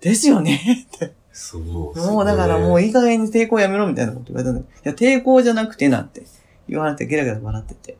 [0.00, 1.12] ですよねって。
[1.32, 1.62] そう。
[1.62, 2.86] もうだからもうい。
[2.86, 6.22] いい加減に抵抗やめろみたいなこと言われたんだけど、いや、抵抗じゃなくてなんて
[6.68, 7.96] 言われてゲラゲラ笑ってて。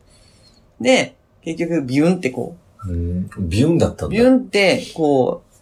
[0.79, 4.13] で、結局ビュンってこう、うんビュンだったんだ。
[4.15, 5.55] ビュンって、こう、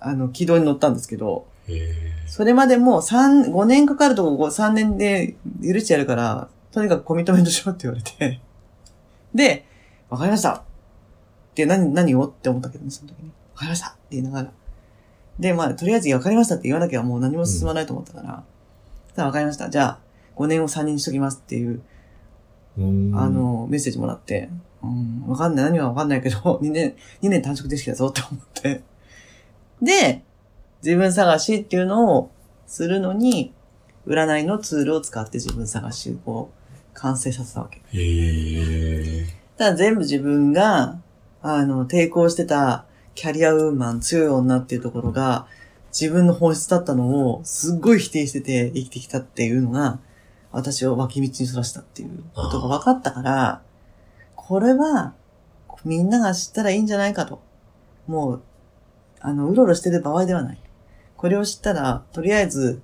[0.00, 1.94] あの、軌道に乗ったんですけど、へ
[2.26, 8.40] それまでも3、5年かかるとこ3年で許してやるから、とにかくコミットメントしろって言われて。
[9.34, 9.66] で、
[10.08, 10.62] わかりました。
[11.54, 12.26] で、何、何を？
[12.26, 13.28] って思ったけどね、その時に。
[13.54, 14.52] わかりましたって言いながら。
[15.38, 18.44] で、まあ、とりあえずわかりましたって言わなきゃもう何も進まないと思ったから、
[19.14, 19.70] じゃあわかりました。
[19.70, 19.98] じゃあ、
[20.36, 24.48] 5年を3年にしときますっていう、ーあ、の、メッセージもらって、
[24.82, 28.82] うん、わかんない、何はわかんないけど、 2年、2年短縮できたぞって思って。
[29.80, 30.22] で、
[30.82, 32.30] 自分探しっていうのを
[32.66, 33.52] するのに、
[34.06, 36.48] 占いのツールを使って自分探しを
[37.02, 37.78] 完成させたわけ。
[37.78, 39.26] へえ。
[39.58, 41.00] ただ全部自分が、
[41.42, 42.86] あの、抵抗してた
[43.16, 45.46] キャリアウーマン、強い女っていうところが、
[45.90, 49.98] 自分の本質だったのを、すっごい否定してて生きてきたっていうのが、
[50.52, 53.62] 私を脇道にそらしたっていうことが分かったから、
[54.36, 55.14] これは、
[55.84, 57.42] みんなが知ったらいいんじゃないかと。
[58.06, 58.42] もう、
[59.18, 60.58] あの、うろうろしてる場合ではない。
[61.16, 62.80] これを知ったら、とりあえず、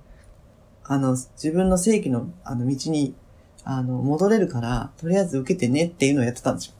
[0.83, 3.15] あの、自分の正規の、あの、道に、
[3.63, 6.73] あの、戻れるから、とりあえず受けてねっていうのをやってたんですよ。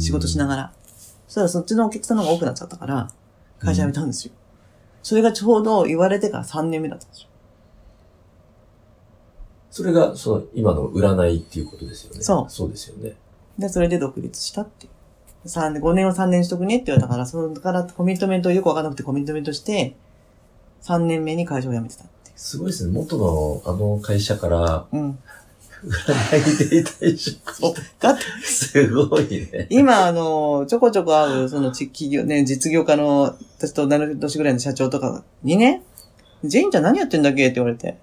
[0.00, 0.62] 仕事しながら。
[0.62, 0.72] ら。
[1.26, 3.10] そしたらそっちのお客さんの方が多くなっちゃったから、
[3.58, 4.32] 会社辞めたんですよ。
[5.02, 7.28] それがちょうど言われてから3年目だったんですよ。
[9.70, 12.22] それが、その、今の占いっていうことですよね。
[12.22, 13.14] そうそうですよね。
[13.58, 15.48] で、それで独立したっていう。
[15.48, 19.96] 3年、5年を3年しとくねって言われたから、それからコミットメントをよくわからなくてコミットメントして、
[20.82, 22.92] 3年目に会社を辞めてたっていすごいですね。
[22.92, 24.96] 元のあの会社から、う。
[24.96, 25.18] うん。
[25.84, 27.74] 占いで退職そう。
[28.00, 29.66] だって、すごいね。
[29.70, 35.82] 今、あの、ちょこちょこ会う、その、ち企業、ね、実業家の、私と同い年ぐらいの社長とかにね、
[36.44, 37.46] ジェインちゃん何やってんだっけ？
[37.46, 37.96] って言われて、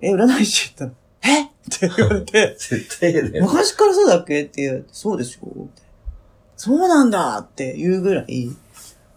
[0.00, 1.42] え、占い師って言ったら、え？
[1.44, 3.40] って言われて、絶対ね。
[3.40, 4.42] 昔からそうだっけ？
[4.42, 5.68] って言われて、そうですよ。
[6.56, 8.50] そうなんだっていうぐらい、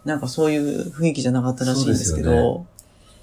[0.04, 2.66] なんかそういう雰囲気じゃなかったらしいんですけど、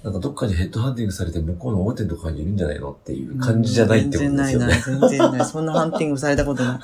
[0.02, 5.44] なんかどっかにヘッドハンティングされて向こうの大手とかにいるんじゃないのっていう感じじゃないってことですよ全然ないな、全然ない。
[5.44, 6.80] そんなハンティングされたことない。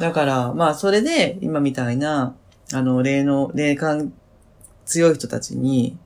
[0.00, 2.34] だから、まあ、それで、今みたいな、
[2.72, 4.12] あの、霊の、霊感
[4.86, 5.98] 強い人たちに、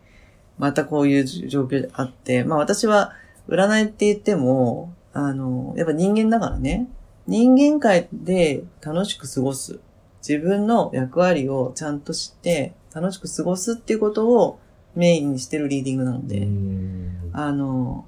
[0.59, 3.13] またこういう状況であって、まあ私は、
[3.49, 6.89] 占いって言っても、あの、やっぱ人間だからね、
[7.27, 9.79] 人間界で楽しく過ごす。
[10.27, 14.59] 自分の役割をちゃんと知って、楽しく過ごすっていうことを
[14.95, 18.07] メインにしてるリーディングなので、うんあの、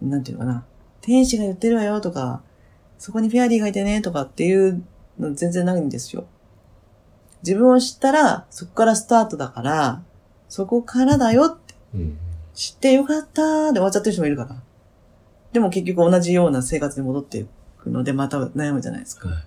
[0.00, 0.64] なんていうのかな。
[1.00, 2.42] 天使が言ってるわよとか、
[2.98, 4.84] そこにフェアリーがいてねとかっていう
[5.18, 6.26] の全然ないんですよ。
[7.42, 10.02] 自分を知ったら、そこからスタートだから、
[10.48, 12.18] そこからだよって、うん
[12.54, 14.56] 知ってよかったーで終わっちゃってる人もいるから。
[15.52, 17.46] でも結局同じような生活に戻ってい
[17.78, 19.28] くので、また悩むじゃないですか。
[19.28, 19.38] はい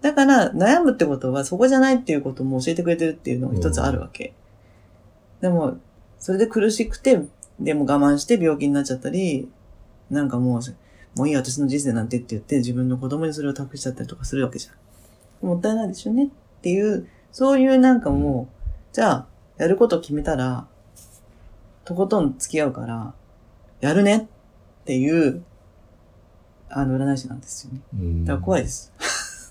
[0.00, 4.32] だから、悩むってことは、そこじゃないっていうことも教えてくれてるっていうのが一つあるわけ。
[5.40, 5.78] でも、
[6.18, 7.22] それで苦しくて、
[7.58, 9.48] でも我慢して病気になっちゃったり、
[10.10, 10.60] なんかもう、
[11.16, 14.72] もういい私の人生なんてって言って自分の子供にそれを託しちゃったりとかするわけじゃ
[15.44, 15.46] ん。
[15.46, 16.28] もったいないですよねっ
[16.62, 19.26] ていう、そういうなんかもう、じゃあ、
[19.56, 20.66] やること決めたら、
[21.84, 23.14] とことん付き合うから、
[23.80, 24.28] やるね
[24.82, 25.42] っていう、
[26.68, 27.80] あの、占い師なんですよね。
[27.94, 28.92] うんだから怖いです。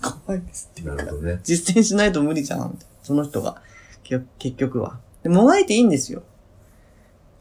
[0.26, 1.40] 怖いですっていうかなるほどね。
[1.42, 2.78] 実践しないと無理じゃん。
[3.02, 3.60] その人が。
[4.38, 4.98] 結局は。
[5.22, 6.22] で、もがいていいんですよ。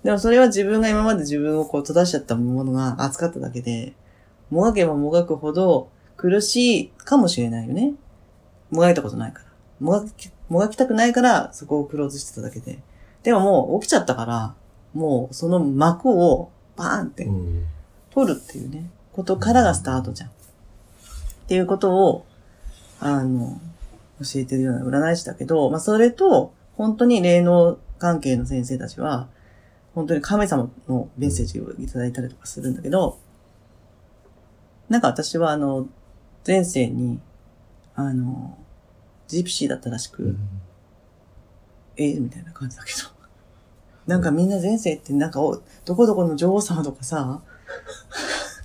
[0.04, 3.94] でもそれは自分が今まで自分をこう閉ざしちゃったものが扱っただけで、
[4.50, 7.94] もがけばもがくほど苦しいかもしれないよね。
[8.72, 9.46] もがいたことないから。
[9.80, 12.80] もがき、もがきたくないからそこをクローズしてただけで。
[13.24, 14.56] でももう起きちゃったから、
[14.94, 17.28] もうその幕をバーンって
[18.12, 20.30] 取るっていうね、ことからがスタートじゃん。
[20.30, 20.32] っ
[21.48, 22.26] ていうことを、
[23.00, 23.60] あの、
[24.22, 29.28] 教えてるような占い師だけど、まあそれと、本当に霊能関係の先生たちは、
[29.94, 33.20] 本当に神様のメッセージをいただいたりとかするんだけど、
[34.88, 35.88] なんか私はあの、
[36.48, 37.20] 前世に、
[37.96, 38.58] あの、
[39.28, 40.38] ジプシーだったらしく、うん
[41.98, 43.10] ええみたいな感じだけど。
[44.08, 47.42] なんかみんな前世ってなんかお、どこどこの女王様とかさ、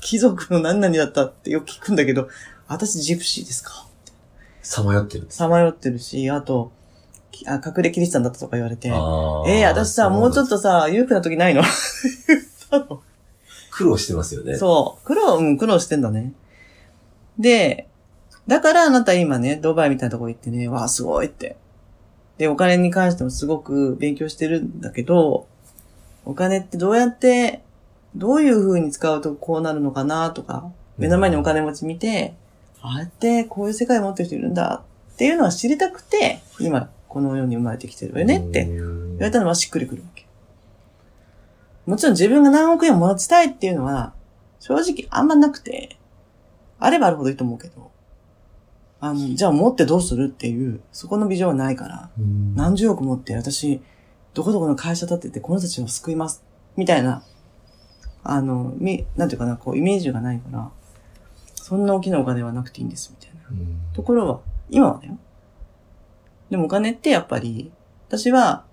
[0.00, 2.28] 貴族の何々だったってよく聞くんだけど、
[2.68, 3.88] 私ジプシーですか？
[4.62, 5.26] さまよってる。
[5.30, 6.83] さまよってるし、あと、き
[7.46, 8.88] あ隠れキリシタンだったとか言われて、
[9.48, 11.62] ええ私さ、もうちょっとさ、裕福な時ないの？
[13.70, 14.56] 苦労してますよね。
[14.56, 15.04] そう。
[15.06, 16.32] 苦労、うん、苦労してんだね。
[17.38, 17.88] で、
[18.46, 21.56] だからあなた今ね、ドバイみたいなとこ行ってね、わあ、すごいって。
[22.38, 25.46] で、お金に関してもすごく勉強してるんだけど、
[26.24, 27.62] お金ってどうやって、
[28.14, 32.34] どういう風に使うとこうなるのかなとか、目の前にお金持ち見て、
[32.80, 34.82] ああやってこういう世界持ってる人いるんだ
[35.14, 40.26] っていうのは知りたくて、今この世に生まれてきてるよねってうん言われたのはしっくりくるわけ。
[41.86, 44.14] もちろん自分が何億円持ちたいっていうのは、
[44.58, 45.98] 正直あんまなくて、
[46.78, 47.90] あればあるほどいいと思うけど、
[49.00, 53.82] あの、じゃあ持ってどうするっていう、そこのビジョンはないから、うん何十億持って私、
[54.32, 56.42] どこどこの会社立ててこの人たちを救います、
[56.76, 57.22] みたいな、
[58.22, 60.70] あの、み、なんていうかな、こう、イメージがないから、
[61.54, 63.48] そんな大きなお金はなくていいんです、みたいな。
[63.50, 64.40] うんところは、
[64.70, 65.18] 今はだよ。
[66.54, 67.72] でもお金ってやっぱり、
[68.06, 68.64] 私は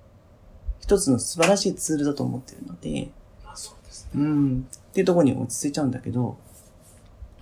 [0.82, 3.10] 一つの素晴らしいツールだと思ってるので、
[3.44, 4.22] あそうですね。
[4.22, 6.38] うん、っていうところに落ち着いちゃうんだけど、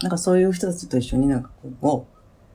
[0.01, 1.49] なんかそういう人たちと一緒になんか
[1.81, 2.07] こ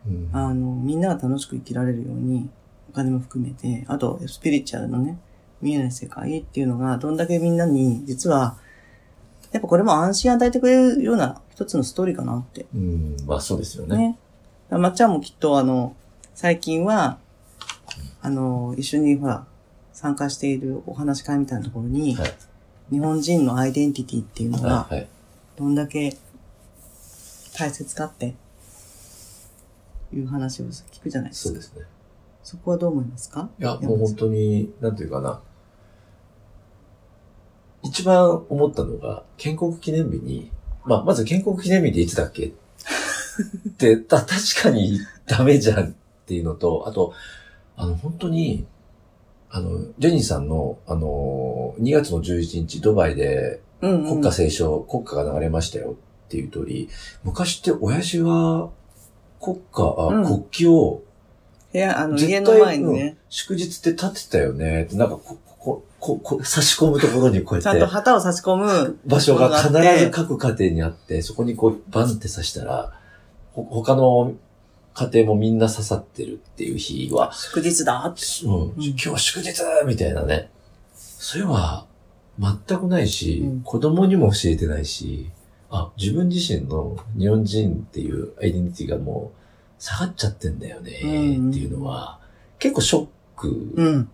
[0.07, 2.49] う、うんあの、みんなが楽しく生きられるように、
[2.89, 5.19] お金も含めて、あと、スピリチュアルのね、
[5.61, 8.57] 見えない世界っていうのが、どんだけみんなに、実は、
[9.53, 14.19] やっぱこれも安心与えてくれるような一つのストーリーかなってうん、まあそうですよね。
[14.71, 14.79] ね。
[14.79, 15.95] まっちゃんもきっとあの、
[16.35, 17.19] 最近は、
[18.25, 19.47] あの、一緒にほら、
[19.93, 22.31] 参加しているお話し会みたいなところに、はい
[22.91, 24.87] 日本人のアイデンティティっていうのが。
[25.57, 26.15] どんだけ
[27.59, 28.35] 大切かって、
[30.13, 31.49] いう話を聞くじゃないですか。
[31.49, 31.87] そうですね。
[32.43, 33.49] そこはどう思いますか？
[33.59, 35.41] いや、もう本当に、なんていうかな。
[37.83, 40.51] 一番思ったのが、建国記念日に、
[40.85, 42.47] まあ、まず建国記念日っていつだっけ？
[42.49, 44.31] って、 た、確
[44.63, 45.93] かにダメじゃんっ
[46.27, 47.15] ていうのと、あと、
[47.77, 48.67] あの、本当に、
[49.51, 53.61] あの、ジェニーさんの、あの、2月の11日、ドバイで。
[53.85, 56.89] 国歌斉唱、国歌が流れましたよっていう通り、
[57.23, 58.71] 昔って親父が
[59.41, 60.25] 国歌、あ、うん。
[60.25, 61.03] 国旗を
[61.73, 64.85] 部屋、あの、家の前にね、祝日って立ってたよね。
[64.85, 72.93] って、なんかこ、こ、こ、こ、差し込むところにこうちゃんとやって、旗を差し込む場所が必ず各家庭にあって、そこにこうバンって刺したら、
[73.53, 74.35] ほ他の
[74.95, 78.23] 家庭もみんな刺さってるっていう日は、祝日だって。
[78.47, 79.53] うん、今日は祝日
[79.87, 80.51] みたいなね。
[80.95, 81.87] それは
[82.39, 85.31] 全くないし、うん子供にも教えてないし、
[85.71, 92.21] あ、自分自身の日本人っていうアイデンティティがもう下がっちゃってんだよねってうんいうのは、
[92.59, 94.09] 結構ショック、うん。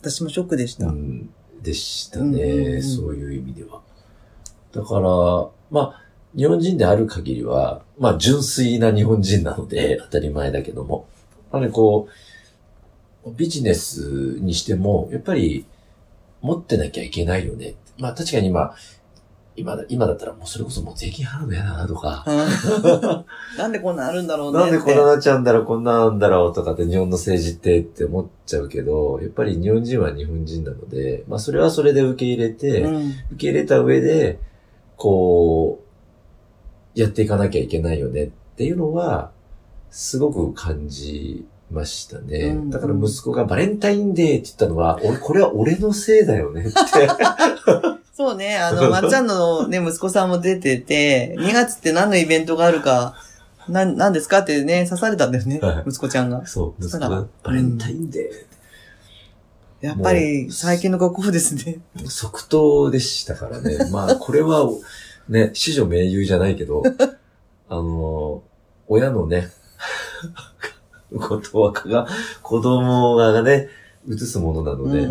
[0.00, 0.86] 私もショックでした。
[0.86, 1.30] うん
[1.62, 3.80] でしたうんうんね、うんそういう意味では。
[4.72, 5.08] だから、
[5.70, 6.02] まあ、
[6.36, 11.06] 日本人である限りは、まあ、純粋な日本人なので、 当たり前だけども。
[11.52, 12.08] なので、こ
[13.26, 15.66] う、ビジネスにしても、やっぱり、
[16.40, 17.74] 持ってなきゃいけないよね。
[17.98, 18.74] まあ、確かに今、
[19.56, 23.24] 今だ、今だったらもうそれこそもう税金払うの嫌だなとか、うん
[23.58, 24.58] なんでこんなんあるんだろうね。
[24.58, 32.96] なんでこんななっちゃうんだろう、こんななんだろうとかって日本の政治ってって思っちゃうけど、やっぱり日本人は日本人なので、まあそれはそれで受け入れて、うん。
[32.96, 34.38] 受け入れた上で、
[34.96, 35.89] こう、
[37.02, 39.30] やっていかなきゃいけないよねっていうのは、
[39.90, 42.38] すごく感じましたね。
[42.38, 46.72] うんだから息子がバレンタインデーって言ったのは、俺、これは俺のせいだよねって。
[48.14, 53.14] そうね、あの、まっちゃんのね、息子さんも出てて、2月って何のイベントがあるか、
[53.66, 56.46] な、何ですかってね、刺されたんだよねはい、息子ちゃんが。
[56.46, 58.30] そう、息子だからがバレンタインデ
[59.80, 61.78] やっぱり、最近の学校ですね。
[61.96, 63.78] ー、即答でしたからね。
[63.90, 64.68] まあ、これは、
[65.30, 66.82] ね、死女名優じゃないけど、
[67.68, 68.42] あの、
[68.88, 69.48] 親のね、
[71.18, 72.06] ことはかが、
[72.42, 73.68] 子供がね、
[74.08, 75.06] 移すものなので、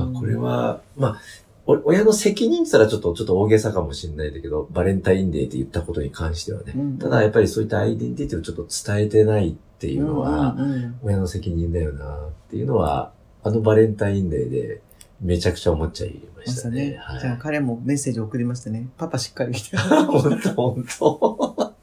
[0.00, 1.18] あこれは、まあ、
[1.66, 6.72] お親の責任って言ったらちょっと、ちょっと大げさかもしれないんだけど、バレンタインデーって言ったことに関してはね。
[6.76, 10.56] うんただやっぱりそういったアイデンティティをちょっと伝えてないっていうのは、
[11.02, 14.82] 親の責任だよなっていうのは、あのバレンタインデーで
[15.20, 16.96] めちゃくちゃ思っちゃいまましたねしたね。。
[16.98, 18.88] はいじゃあ彼もメッセージ送りましたね。
[18.96, 19.76] パパしっかりして。
[19.78, 21.74] 本当本当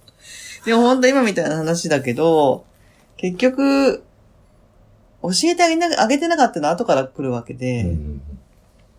[0.66, 2.66] でも本当今みたいな話だけど、
[3.18, 4.04] 結局、
[5.24, 8.22] 教えてあげな、あげてなかったのは後から来るわけで、うん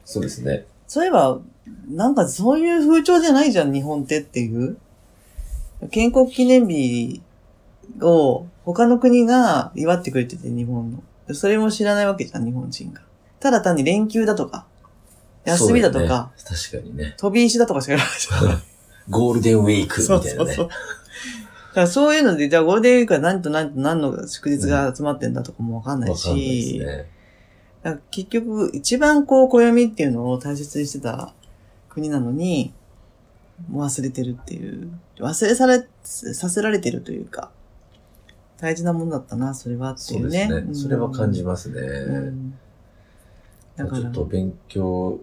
[0.04, 0.66] そうですね。
[0.88, 1.40] そういえば、
[1.88, 4.76] なんかそういう風潮じゃないじゃん、日本ってっていう。
[5.90, 7.22] 建国記念日
[8.00, 10.92] を他の国が祝ってくれてて、日本
[11.28, 11.34] の。
[11.34, 13.00] それも知らないわけじゃん、日本人が。
[13.40, 14.66] ただ単に連休だとか、
[15.44, 17.14] 休みだとそうよか、ね確かにね。
[17.18, 18.62] 飛び石だとかしかないじゃん。
[19.10, 20.52] ゴールデンウィークみたそいうなね。
[20.52, 20.68] そうそう。
[20.68, 20.74] だ
[21.74, 26.86] からそういうので、じゃあゴールデンウィークは何と何と何の祝日が集まってんだとかもわかんないわかんないですし、ね。
[27.82, 31.34] だから結局一番こう暦っていうのを大切にしてた
[31.88, 32.72] 国なのに、
[33.68, 37.50] もう忘れてるっていう、忘れされ、させられてるというか、
[38.58, 40.46] 大事なものだったな、それはってそいううね。
[40.46, 40.74] ですね。
[40.74, 41.80] それは感じますね。
[41.80, 42.58] うん
[43.76, 45.18] だからちょっと勉強、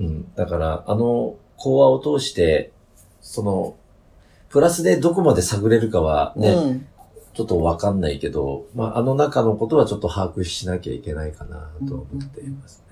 [0.00, 0.34] うん。
[0.34, 2.72] だから、あの講話を通して、
[3.20, 3.76] その、
[4.48, 6.86] プラスでどこまで探れるかはね、うん。
[7.32, 12.90] ちょっとわかんないけど、まあ、あの中のことはちょっと把握しなきゃいけないかなと思っていますね。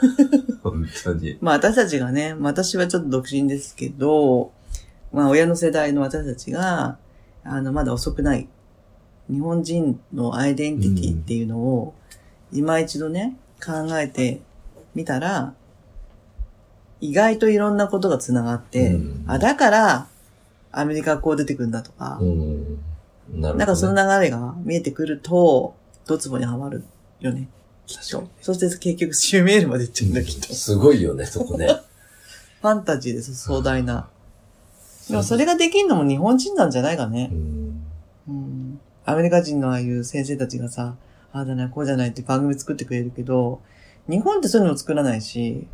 [0.62, 1.36] 本当に。
[1.40, 4.52] まあ私たちがね、まあ私はちょっと独身ですけど、
[5.12, 6.98] まあ親の世代の私たちが、
[7.42, 8.48] あの、まだ遅くない。
[9.28, 11.94] 日本人のアイデンティティっていうのを、
[12.52, 14.40] 今一度ね、考えて
[14.94, 15.54] みたら、
[17.00, 20.06] 意外といろんなことが繋がって、うんあ、だから、
[20.72, 22.58] アメリカこう出てくるんだとか、うん。
[22.60, 22.74] なる
[23.30, 23.58] ほど、ね。
[23.58, 25.74] なんかその流れが見えてくると、
[26.06, 26.84] ドツボにはまる
[27.20, 27.48] よね。
[27.88, 28.28] 確かに。
[28.40, 30.54] そして結局、シューメールまで行っちゃうんだ、きっと。
[30.54, 31.66] すごいよね、そこね。
[32.60, 34.08] ファンタジーです、壮大な。
[35.08, 37.34] でもそれができるのも日本人なんじゃないかねう。
[37.34, 37.82] ん。
[38.28, 38.80] うん。
[39.04, 40.94] アメリカ人のああいう先生たちがさ、
[41.32, 43.60] ああだな、こうじゃないって番組作ってくれるけど、
[44.08, 45.66] 日本ってそういうのも作らないし、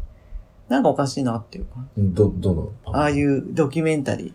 [0.68, 1.76] なんかおかしいなっていうか。
[1.96, 2.92] ど、どの？
[2.92, 4.34] ああいうドキュメンタリ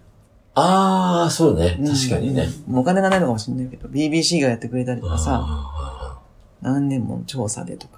[0.54, 1.78] ああ、そうね。
[1.80, 2.10] ー。
[2.10, 2.48] 確かにね。
[2.70, 2.78] うん。
[2.80, 6.20] お金がないのかもしれないけど、BBC がやってくれたりとかさ、あ
[6.62, 7.98] 何年も調査でとか。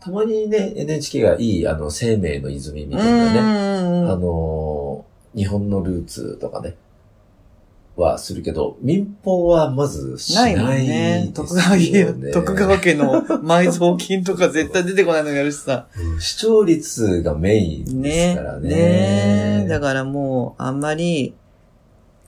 [0.00, 3.40] ーたまにね、NHK がいい、あの、生命の泉みうたいなね。
[4.02, 4.10] ん。
[4.10, 6.74] あのー日本のルーツとかね、
[8.00, 11.32] はするけど、民放はまずしなないいもんですよねね。。
[11.32, 15.86] 徳川家、徳川家の埋蔵金とか絶対出てこないのやるしさ。
[15.96, 18.68] うん視聴率がメインですねからね。
[18.68, 21.34] ねだからもう、あんまり、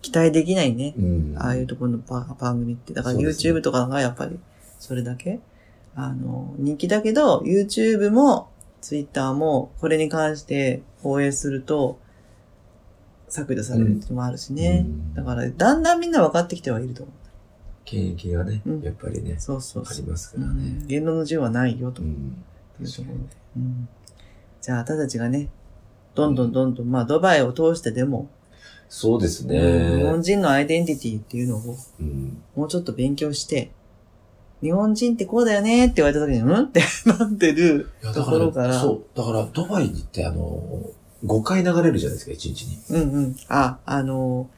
[0.02, 0.94] 期待できないね。
[0.98, 1.34] うん。
[1.36, 2.92] ああいうところの番番組って。
[2.92, 4.38] だから YouTube とかがやっぱり
[4.78, 5.40] それだけ、
[5.94, 8.48] あの、人気だけど、YouTube も
[8.80, 11.98] Twitter もこれに関して放映すると
[13.32, 14.84] 削除されるってもあるしね。
[14.86, 17.14] うんだから、だんだんみんな分かってきてはいると思う。
[17.84, 19.94] 権益がねうん、やっぱりね、そうそうそう。
[19.94, 20.52] ありますかうらね。
[20.70, 22.02] ん言論の自由はないよと
[24.60, 25.48] じゃあ、私たちがね、
[26.14, 28.28] どんどんどんどん、まあ、ドバイを通してでも、
[28.88, 29.48] そうです日
[30.02, 30.22] 本ね。
[30.22, 32.42] 人のアイデンティティっていうのをうん。
[32.54, 33.70] もうちょっと勉強して、
[34.60, 36.64] 日本人ってこうだよねって言われた時に、うん？
[36.64, 39.04] ってなってるところから、そう。
[39.16, 40.82] だから、ドバイってあの、
[41.24, 42.78] 5回流れるじゃないですか、1日に。
[42.90, 43.36] うんうん。
[43.48, 44.50] あ、あの、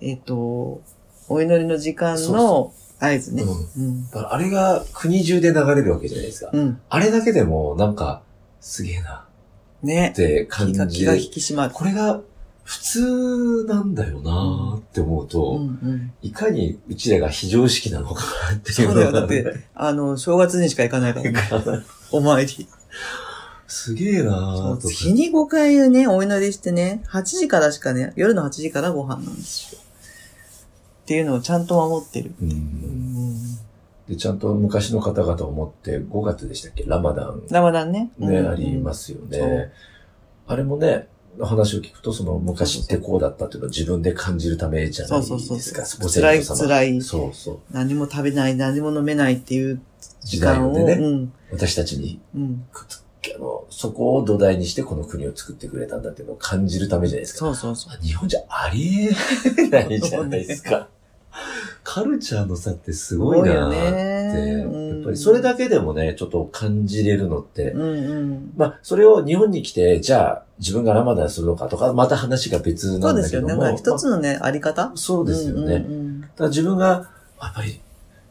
[0.00, 0.82] えっ、と、
[1.28, 3.42] お祈りの時間の合図ね。
[3.42, 4.04] うんうん。
[4.10, 6.50] だからあれが国中で流れるわけじゃないですか。
[6.52, 6.80] うん。
[6.88, 8.22] あれだけでも、なんか、
[8.60, 9.26] すげえな、
[9.82, 10.14] ねっ。
[10.14, 11.70] て気感じが気が引で、き締まる。
[11.72, 12.20] これが
[12.64, 16.12] 普通なんだよなって思うと、うんうん。
[16.22, 19.12] いかにうちらが非常識なのかなっていうそうだよ。
[19.12, 21.84] だって、あの、正月にしか行かないからね。
[22.12, 22.68] お参り。
[23.70, 24.92] すげえなそうとか。
[24.92, 29.80] 日に5回ね、お祈りしてね、8時からしかね、夜の8時からご飯なんですよ。
[29.80, 32.32] っていうのをちゃんと守ってる。
[34.08, 36.84] で、ちゃんと昔の方々を思って、5月でしたっけ？
[36.84, 38.10] ラマダンラマダンね。
[38.18, 39.72] ね、うんありますよね。
[40.48, 41.06] あれもね、
[41.40, 45.38] 話を聞くと、その昔ってこうだったっていうのを自分で感じるためじゃないですか。
[45.38, 47.58] そうそうそうそうご辛い辛いそうそう。
[47.70, 49.80] 何も食べない、何も飲めないっていう
[50.22, 51.32] 時時代間を、をね、うん。
[51.52, 52.66] 私たちにうん。
[53.36, 57.38] あの、そこを土台にしてこの国を作ってくれたんだっていうのを感じるためじゃないですか。
[57.38, 57.92] そうそうそう。
[57.94, 60.88] あ日本じゃありえないじゃないですか。
[61.84, 64.94] カルチャーの差ってすごいなーって。
[64.94, 68.52] やっぱりそれだけでもね、ちょっと感じれるのって、うんうん。
[68.56, 73.48] まあ、それを日本に来て、じゃあ自分がラマダンするのかとか、また話が別そなうんですよね。
[73.48, 73.64] だけども。
[73.64, 74.82] なんか一つまのね、あり方？
[74.82, 75.76] あそうですよね。
[75.76, 77.10] うんうんだから自分が、
[77.40, 77.80] やっぱり、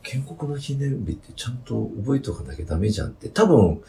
[0.03, 3.81] 建国の記念日ってちゃんと覚えておかなきゃダメじゃんって、多分、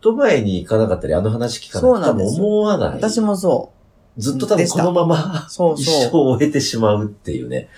[0.00, 2.96] ドバイに行かなかったり、あの話聞かなかったら多分そうなんですよ思わない。
[2.96, 3.72] 私もそ
[4.16, 5.50] ずっと多分このままう。
[5.50, 6.10] そう一そう。
[6.10, 7.68] 生を終えてしまうっていうね。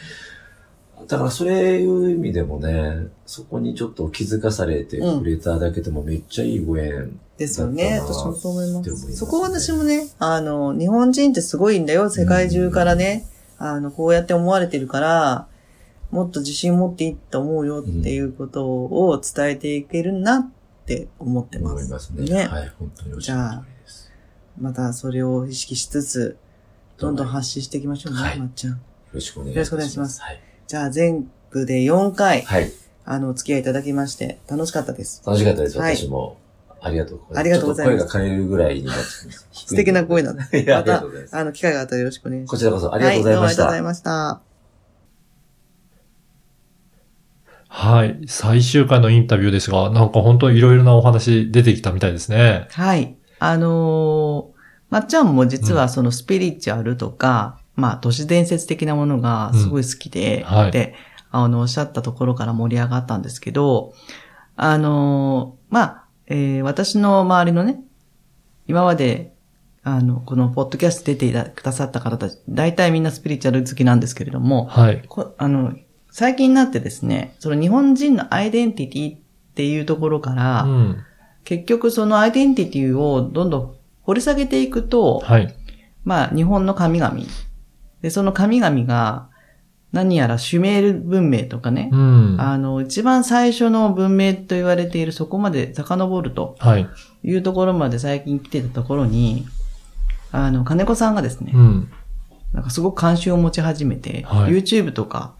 [1.06, 7.18] だからそれいう意味でもね、そこにちょっと気づかされてくれただけでもめっちゃいいご縁。
[7.36, 7.98] ですよね。
[7.98, 8.84] だったな私もそう思いま。
[8.84, 12.10] すそこは私もね、あの、日本人ってすごいんだよ。
[12.10, 13.26] 世界中からね、
[13.58, 15.46] あの、こうやって思われてるから、
[16.10, 20.48] もっと自信持っていいと思うよっていうことを伝えていけるなっ
[20.90, 21.72] て思ってます。
[21.76, 22.24] 思いますね。
[22.24, 24.12] ねはい、本当におっしゃる通りです。
[24.60, 26.36] またそれを意識しつつ、
[26.98, 28.72] どんどん発信していきましょうね、はいまっちゃん。
[28.72, 28.78] よ
[29.12, 30.40] ろしくお願いよろしくお願いしますはい。
[30.66, 32.72] じゃあ全部で4回、はい。
[33.04, 35.22] あの、お付き合いいただきまして、楽しかったです。
[35.24, 36.38] 楽しかったです、はい私も。
[36.82, 37.40] ありがとうございます。
[37.40, 39.48] ありがとうございます声が枯れるぐらいになってきます。
[39.52, 40.48] 素敵な声だね。
[40.52, 41.36] いや、あまたりがとうございます。
[41.36, 42.50] あの、機会があったらよろしくお願いします。
[42.50, 43.42] こちらこそありがとうございました。
[43.42, 44.49] はい、どうもありがとうございました。
[47.72, 48.20] はい。
[48.26, 52.66] 最終回のインタビューですが、なんか本当いろいろなお話出てきたみたいですね。
[52.72, 53.16] はい。
[53.38, 54.60] あのー
[54.90, 60.96] まっちゃんも実はそのスピリチュアルとか、まあ都市伝説的なものがすごい好きで、うんはいで、
[61.30, 63.94] あの、おっしゃったところから盛り上がったんですけど、
[64.56, 67.80] あのーまあ、えー私の周りのね、
[68.66, 69.32] 今まで、
[69.84, 75.04] あの、このポッドキャスト出てくださった方たち、大体みんなスピリチュアル好きなんですけれども、はい。
[75.08, 75.72] こあの、
[76.10, 79.20] 最近になってですね、その日本人のアイデンティティっ
[79.54, 81.04] ていうところから、うん。
[81.44, 85.54] 結局そのアイデンティティをどんどん掘り下げていくと、はい。
[86.04, 87.16] まあ日本の神々。
[88.02, 89.28] で、その神々が
[89.92, 92.36] 何やらシュメール文明とかねう、ん。
[92.38, 96.88] あの、一番最初の文明と言われているそこまで遡るとはい。
[97.22, 99.46] いうところまで最近来てたところに、
[100.32, 101.90] あの、金子さんがですね、うん。
[102.52, 105.34] なんかすごく関心を持ち始めて、はい YouTube とか、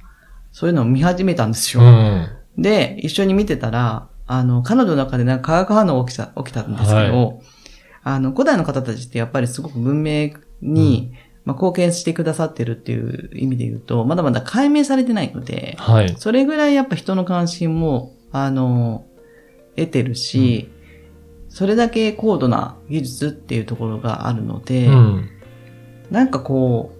[0.53, 1.88] そういうのを見始めたんですうよ。
[1.88, 2.28] ん。
[2.59, 7.40] で、一緒に見てたら、あの、彼女の中でなんか化学反応が起きた、起きたんですけど、
[8.03, 10.30] あの、古代の方たちってやっぱりすごく文明
[10.62, 11.12] に、
[11.44, 16.14] まあ、貢献してくださってるっていう意味で言うと、まだまだ解明されてないので、はい。
[16.16, 19.05] それぐらいやっぱ人の関心も、あの、
[19.76, 20.70] 得てるし、
[21.48, 25.30] それだけ高度な技術っていうところがあるので、うん。
[26.11, 26.99] なんかこう、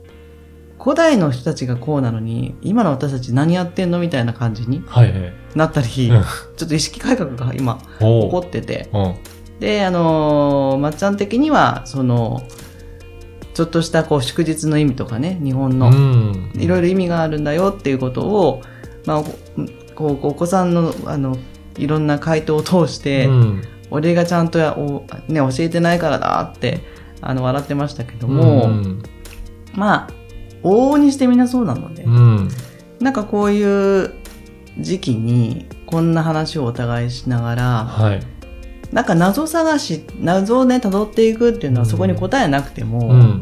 [0.83, 5.33] 古代の人たちがこうなのに、今の私たち何やってんのみたいな感じにはいはい。
[5.55, 6.23] なったり、うん
[6.57, 9.15] ちょっと意識改革が今お起こってて、うん。
[9.61, 12.43] で、あのーまっちゃん的には、その、
[13.53, 16.53] ちょっとしたこう祝日の意味とかね、日本の、うん。
[16.55, 18.63] いろいろ意味があるんだよっていうことを、
[19.05, 19.23] まあ、
[19.95, 21.37] こう、お子さんの、あの、
[21.77, 23.63] いろんな回答を通して、うん。
[23.91, 26.81] 俺がちゃんとやお、ね、教えてないからだって、
[27.21, 29.03] あの、笑ってましたけども、うん
[29.75, 30.20] まあ、
[30.63, 32.49] 往々にしてみんなそうなので、うん。
[33.01, 34.15] なんかこういう
[34.79, 38.23] 時期にこんな話をお互いしながら、はい。
[38.93, 43.41] なんか謎探し、謎をね、辿っていくっていうのはそこに答えなくても、うん。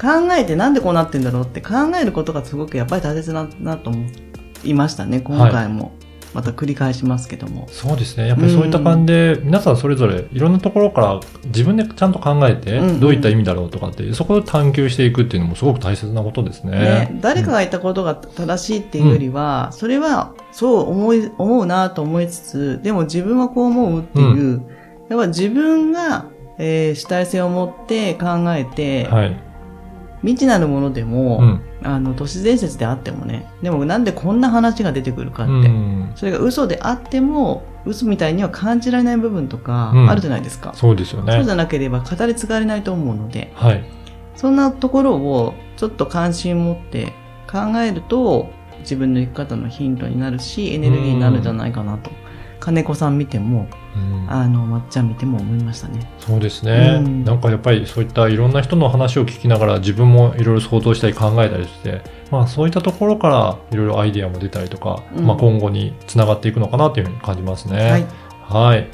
[0.00, 4.06] 考えてなんでこうなってんだろうって考えることがすごくやっぱり大切だなと思
[4.64, 5.92] いましたね、今回も。
[6.32, 7.66] また繰り返しますけども。
[7.68, 8.28] そうですね。
[8.28, 16.70] やっぱりそういった感じで、皆さんそれぞれいろんなところから自分でちゃんと考えてうんう、んどういった意味だろうとかって、そこを探求していくっていうのもすごく大切なことですね。
[16.70, 24.62] ね、誰かが言ったことが正しいっていうよりは、それはそう思い、思うなと思いつつ、でも自分はこう思うっていう、
[25.08, 26.26] やっぱ自分が、
[26.58, 29.36] えー主体性を持って考えて、はい。
[30.22, 31.60] 未知なるものでも、うん。
[31.82, 36.12] あの、都市伝説であってもね、でもなんでこんな話が出てくるかって、うん。
[36.14, 40.72] それが嘘であっても、嘘みたいには感じられない部分とかうんあるじゃないですか。
[40.74, 41.50] そうですよねそうじ。
[41.50, 43.84] ゃなければ語り継がれないと思うので、はい。
[44.36, 47.12] そんなところをちょっと関心を持って
[47.50, 48.50] 考えると、
[48.80, 52.10] 自分の生き方のヒントになるし、エネルギーになるんじゃないかなと。
[52.60, 53.79] 金子さん見ても、うん
[54.28, 56.10] あの、まっちゃん見ても思いましたね。
[56.18, 67.90] そうですね、うんなんかやっぱりそういったいろんな人の話を聞きながら自分もいろいろ想像したり考えたりして、まあそういったところからいろいろアイディアも出たりとか、うんまあ今後につながっていくのかなというふうに感じますね。
[67.90, 68.06] はい。
[68.48, 68.88] はい。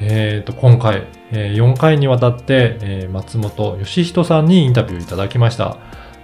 [0.00, 5.78] えっ、と、今回、えー4回にわたって、えー松本義人さんにインタビューいただきました。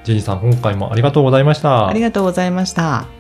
[0.04, 1.88] ジェニーさん、今回もありがとうございました。
[1.88, 3.19] ありがとうございました。